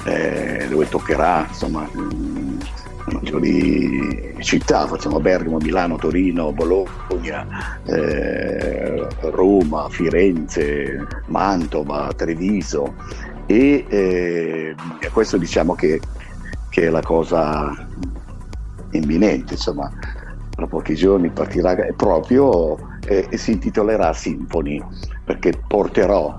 eh, 0.06 0.68
dove 0.70 0.88
toccherà 0.88 1.46
insomma 1.48 1.90
maggiori 3.12 4.36
città, 4.40 4.86
facciamo 4.88 5.20
Bergamo, 5.20 5.58
Milano, 5.58 5.96
Torino, 5.96 6.52
Bologna, 6.52 7.80
eh, 7.86 9.08
Roma, 9.22 9.90
Firenze, 9.90 11.08
Mantova, 11.28 12.12
Treviso. 12.16 12.96
E 13.48 13.86
eh, 13.90 14.76
questo 15.12 15.38
diciamo 15.38 15.74
che, 15.74 16.00
che, 16.70 16.84
è 16.84 16.90
la 16.90 17.02
cosa 17.02 17.88
imminente, 18.92 19.54
insomma, 19.54 19.92
tra 20.50 20.68
pochi 20.68 20.96
giorni 20.96 21.30
partirà 21.30 21.76
proprio 21.96 22.91
e, 23.06 23.28
e 23.30 23.38
si 23.38 23.52
intitolerà 23.52 24.14
Symphony 24.14 24.82
perché 25.24 25.54
porterò 25.68 26.38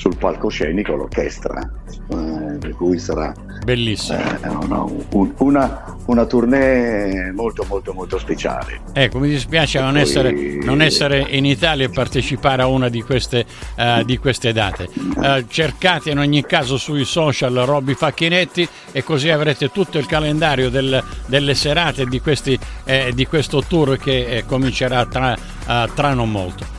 sul 0.00 0.16
palcoscenico 0.16 0.94
l'orchestra, 0.94 1.60
eh, 1.60 2.56
per 2.58 2.74
cui 2.74 2.98
sarà 2.98 3.34
bellissimo. 3.62 4.18
Eh, 4.18 4.66
no, 4.66 4.90
un, 5.12 5.32
una, 5.38 5.96
una, 6.06 6.24
tournée 6.24 7.30
molto 7.32 7.66
molto 7.68 7.92
molto 7.92 8.18
speciale. 8.18 8.80
Ecco, 8.94 9.18
mi 9.18 9.28
dispiace 9.28 9.78
non, 9.78 9.92
poi... 9.92 10.00
essere, 10.00 10.32
non, 10.62 10.80
essere, 10.80 11.26
in 11.28 11.44
Italia 11.44 11.84
e 11.84 11.90
partecipare 11.90 12.62
a 12.62 12.66
una 12.66 12.88
di 12.88 13.02
queste, 13.02 13.44
uh, 13.76 14.02
di 14.02 14.16
queste 14.16 14.54
date. 14.54 14.88
Uh, 14.94 15.44
cercate 15.46 16.10
in 16.10 16.18
ogni 16.18 16.46
caso 16.46 16.78
sui 16.78 17.04
social 17.04 17.52
Robby 17.52 17.92
Facchinetti 17.92 18.66
e 18.92 19.04
così 19.04 19.28
avrete 19.28 19.70
tutto 19.70 19.98
il 19.98 20.06
calendario 20.06 20.70
del, 20.70 21.02
delle 21.26 21.54
serate 21.54 22.06
di, 22.06 22.20
questi, 22.20 22.58
eh, 22.84 23.12
di, 23.14 23.26
questo 23.26 23.62
tour 23.62 23.98
che 23.98 24.24
eh, 24.24 24.46
comincerà 24.46 25.04
tra, 25.04 25.36
uh, 25.70 25.92
tra 25.94 26.14
non 26.14 26.30
molto. 26.30 26.78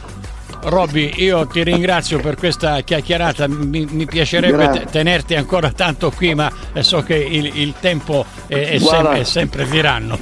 Robby, 0.63 1.11
io 1.15 1.47
ti 1.47 1.63
ringrazio 1.63 2.19
per 2.19 2.35
questa 2.35 2.81
chiacchierata, 2.81 3.47
mi, 3.47 3.87
mi 3.89 4.05
piacerebbe 4.05 4.69
te, 4.69 4.85
tenerti 4.91 5.33
ancora 5.33 5.71
tanto 5.71 6.11
qui, 6.11 6.35
ma 6.35 6.51
so 6.81 7.01
che 7.01 7.15
il, 7.15 7.57
il 7.57 7.73
tempo 7.79 8.25
è, 8.45 8.69
è, 8.69 8.79
Guarda, 8.79 9.09
sem- 9.09 9.21
è, 9.21 9.23
sempre 9.23 9.67
tiranno. 9.67 10.19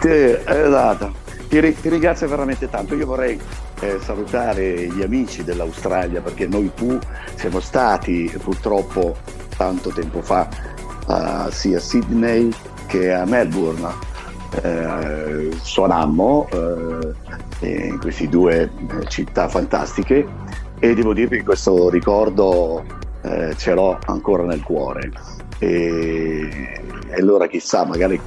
Ti, 0.00 0.38
esatto. 0.44 1.14
ti, 1.48 1.74
ti 1.80 1.88
ringrazio 1.88 2.28
veramente 2.28 2.70
tanto, 2.70 2.94
io 2.94 3.06
vorrei 3.06 3.40
eh, 3.80 3.98
salutare 4.00 4.86
gli 4.86 5.02
amici 5.02 5.42
dell'Australia 5.42 6.20
perché 6.20 6.46
noi 6.46 6.70
Pooh 6.72 6.98
siamo 7.34 7.58
stati 7.58 8.32
purtroppo 8.40 9.16
tanto 9.56 9.90
tempo 9.90 10.22
fa 10.22 10.48
uh, 11.06 11.50
sia 11.50 11.78
a 11.78 11.80
Sydney 11.80 12.52
che 12.86 13.12
a 13.12 13.24
Melbourne. 13.24 14.12
Eh, 14.62 15.50
suonammo 15.60 16.46
eh, 16.52 17.12
in 17.64 17.98
queste 17.98 18.28
due 18.28 18.62
eh, 18.62 19.06
città 19.08 19.48
fantastiche 19.48 20.26
e 20.78 20.94
devo 20.94 21.14
dirvi 21.14 21.38
che 21.38 21.44
questo 21.44 21.88
ricordo 21.88 22.84
eh, 23.22 23.54
ce 23.56 23.74
l'ho 23.74 23.98
ancora 24.06 24.44
nel 24.44 24.62
cuore. 24.62 25.10
E, 25.58 26.82
e 27.08 27.14
allora 27.14 27.46
chissà 27.46 27.84
magari 27.84 28.20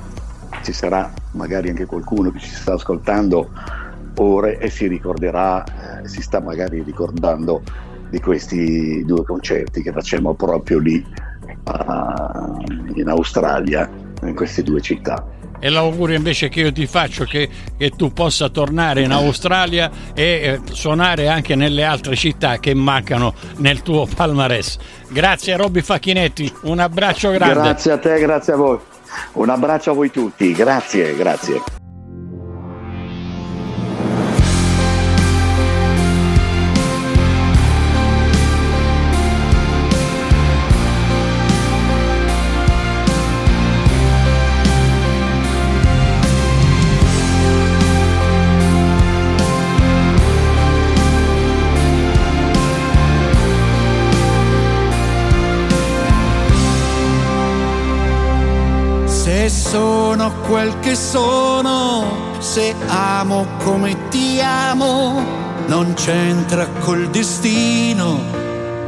ci 0.64 0.74
sarà 0.74 1.12
magari 1.32 1.70
anche 1.70 1.86
qualcuno 1.86 2.32
che 2.32 2.40
ci 2.40 2.50
sta 2.50 2.74
ascoltando 2.74 3.50
ora 4.16 4.50
e 4.50 4.70
si 4.70 4.88
ricorderà, 4.88 6.02
eh, 6.02 6.08
si 6.08 6.22
sta 6.22 6.42
magari 6.42 6.82
ricordando 6.82 7.62
di 8.10 8.20
questi 8.20 9.04
due 9.06 9.24
concerti 9.24 9.82
che 9.82 9.92
facciamo 9.92 10.34
proprio 10.34 10.80
lì 10.80 11.06
uh, 11.46 12.98
in 12.98 13.08
Australia, 13.10 13.90
in 14.24 14.34
queste 14.34 14.64
due 14.64 14.82
città 14.82 15.36
e 15.60 15.70
l'augurio 15.70 16.16
invece 16.16 16.50
che 16.50 16.62
io 16.62 16.72
ti 16.72 16.86
faccio 16.86 17.24
che, 17.26 17.50
che 17.78 17.90
tu 17.92 18.14
possa 18.14 18.50
tornare 18.50 19.02
in 19.02 19.12
Australia 19.12 19.90
e 20.14 20.24
eh, 20.24 20.60
suonare 20.72 21.28
anche 21.28 21.56
nelle 21.56 21.84
altre 21.84 22.16
città 22.16 22.60
che 22.60 22.74
mancano 22.74 23.34
nel 23.58 23.82
tuo 23.82 24.06
palmarès. 24.06 24.78
Grazie 25.10 25.54
a 25.54 25.58
Robby 25.58 25.82
Facchinetti, 25.82 26.52
un 26.64 26.80
abbraccio 26.80 27.32
grande. 27.32 27.54
Grazie 27.56 27.92
a 27.92 27.98
te, 27.98 28.20
grazie 28.20 28.54
a 28.54 28.56
voi. 28.56 28.78
Un 29.34 29.50
abbraccio 29.50 29.92
a 29.92 29.94
voi 29.94 30.12
tutti, 30.12 30.52
grazie, 30.52 31.16
grazie. 31.16 31.87
Quel 60.48 60.78
che 60.80 60.94
sono, 60.94 62.04
se 62.40 62.76
amo 62.88 63.46
come 63.64 63.96
ti 64.10 64.42
amo, 64.42 65.24
non 65.68 65.94
c'entra 65.94 66.68
col 66.80 67.08
destino, 67.10 68.20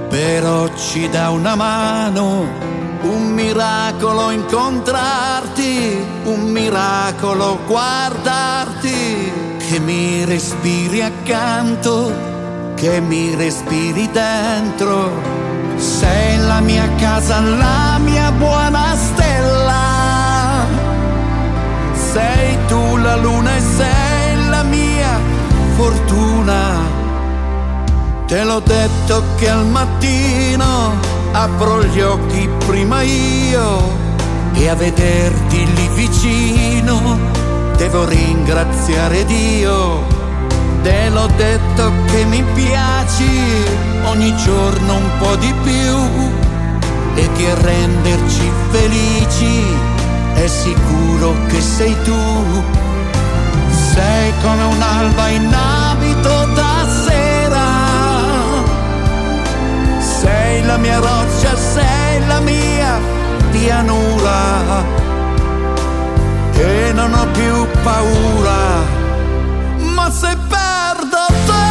però 0.09 0.67
ci 0.75 1.07
dà 1.09 1.29
una 1.29 1.55
mano. 1.55 2.67
Un 3.01 3.31
miracolo 3.31 4.31
incontrarti, 4.31 6.05
un 6.25 6.49
miracolo 6.49 7.59
guardarti, 7.65 9.31
che 9.59 9.79
mi 9.79 10.25
respiri 10.25 11.01
accanto, 11.01 12.11
che 12.75 12.99
mi 12.99 13.33
respiri 13.35 14.09
dentro. 14.11 15.09
Sei 15.77 16.37
la 16.39 16.59
mia 16.59 16.89
casa, 16.97 17.39
la 17.39 17.97
mia 17.99 18.29
buona 18.31 18.93
stella 18.95 19.58
la 22.97 23.15
luna 23.15 23.55
e 23.55 23.61
sei 23.61 24.47
la 24.47 24.63
mia 24.63 25.19
fortuna. 25.75 26.97
Te 28.25 28.43
l'ho 28.43 28.59
detto 28.59 29.23
che 29.37 29.49
al 29.49 29.65
mattino 29.65 30.93
apro 31.31 31.83
gli 31.83 31.99
occhi 32.01 32.49
prima 32.67 33.01
io 33.01 33.81
e 34.53 34.69
a 34.69 34.75
vederti 34.75 35.73
lì 35.73 35.87
vicino 35.93 37.17
devo 37.77 38.05
ringraziare 38.05 39.25
Dio. 39.25 40.03
Te 40.83 41.09
l'ho 41.09 41.27
detto 41.37 41.91
che 42.07 42.25
mi 42.25 42.43
piaci 42.53 43.29
ogni 44.05 44.35
giorno 44.35 44.95
un 44.95 45.09
po' 45.17 45.35
di 45.35 45.53
più 45.63 45.97
e 47.15 47.29
che 47.33 47.55
renderci 47.55 48.51
felici 48.69 49.98
è 50.35 50.47
sicuro 50.47 51.35
che 51.47 51.61
sei 51.61 51.95
tu. 52.03 52.63
Sei 53.93 54.33
come 54.41 54.63
un'alba 54.63 55.27
in 55.29 55.53
abito 55.53 56.45
da 56.53 56.87
sera. 57.05 57.67
Sei 59.99 60.63
la 60.65 60.77
mia 60.77 60.99
roccia, 60.99 61.55
sei 61.55 62.25
la 62.27 62.39
mia 62.39 62.99
pianura. 63.51 64.97
E 66.53 66.91
non 66.93 67.13
ho 67.13 67.25
più 67.31 67.67
paura. 67.83 68.97
Ma 69.95 70.09
se 70.11 70.35
perdo 70.47 71.25
te, 71.47 71.69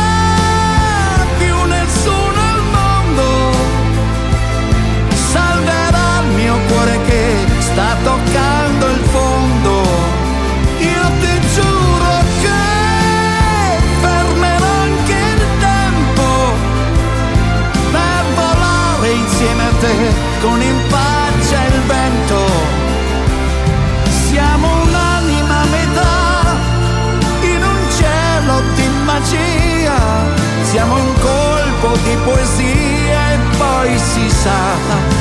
più 1.39 1.57
nessuno 1.65 2.41
al 2.53 2.63
mondo 2.77 3.57
salverà 5.33 6.23
il 6.23 6.35
mio 6.35 6.57
cuore 6.69 6.99
che 7.07 7.47
sta 7.61 7.97
toccando 8.03 8.38
insieme 19.79 20.09
a 20.09 20.11
te 20.11 20.41
con 20.41 20.61
in 20.61 20.81
faccia 20.89 21.65
il 21.65 21.81
vento. 21.87 22.47
Siamo 24.29 24.83
un'anima 24.83 25.61
a 25.61 25.67
metà 25.67 26.57
in 27.43 27.63
un 27.63 27.91
cielo 27.97 28.63
di 28.75 28.89
magia. 29.05 29.97
Siamo 30.63 30.95
un 30.95 31.13
colpo 31.21 31.97
di 32.03 32.17
poesia 32.25 33.33
e 33.33 33.39
poi 33.57 33.99
si 33.99 34.31
sa 34.31 35.17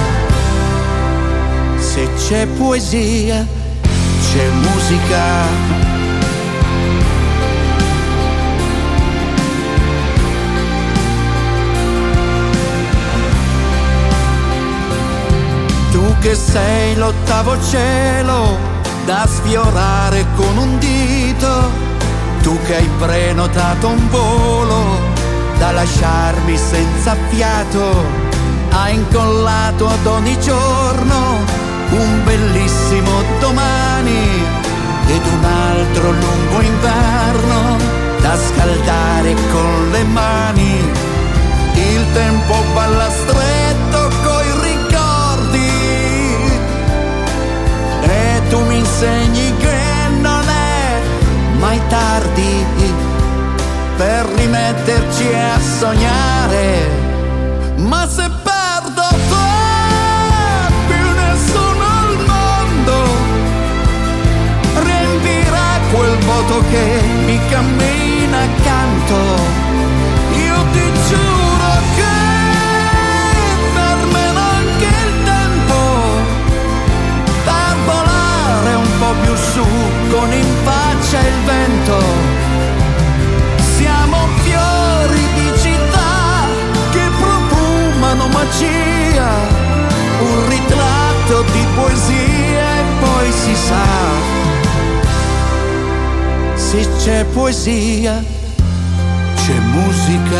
se 1.77 2.07
c'è 2.15 2.45
poesia, 2.47 3.45
c'è 4.21 4.49
musica. 4.49 5.96
Che 16.27 16.35
sei 16.35 16.93
l'ottavo 16.97 17.55
cielo 17.63 18.57
da 19.05 19.25
sfiorare 19.25 20.25
con 20.35 20.57
un 20.57 20.77
dito, 20.77 21.69
tu 22.41 22.59
che 22.65 22.75
hai 22.75 22.89
prenotato 22.99 23.87
un 23.87 24.09
volo 24.09 24.99
da 25.57 25.71
lasciarmi 25.71 26.57
senza 26.57 27.15
fiato, 27.29 28.03
hai 28.71 28.95
incollato 28.95 29.87
ad 29.87 30.05
ogni 30.05 30.37
giorno 30.41 31.45
un 31.91 32.23
bellissimo 32.25 33.23
domani 33.39 34.43
ed 35.07 35.21
un 35.25 35.45
altro 35.45 36.11
lungo 36.11 36.59
inverno 36.59 37.77
da 38.19 38.37
scaldare 38.37 39.33
con 39.33 39.91
le 39.91 40.03
mani. 40.03 40.91
Il 41.73 42.05
tempo 42.11 42.53
balla 42.73 43.09
stretto 43.11 43.56
mai 51.59 51.79
tardi 51.87 52.65
per 53.97 54.25
rimetterci 54.25 55.27
a 55.33 55.59
sognare. 55.59 56.89
Ma 57.77 58.07
se 58.07 58.36
poesia, 97.67 98.23
c'è 99.35 99.59
musica. 99.59 100.36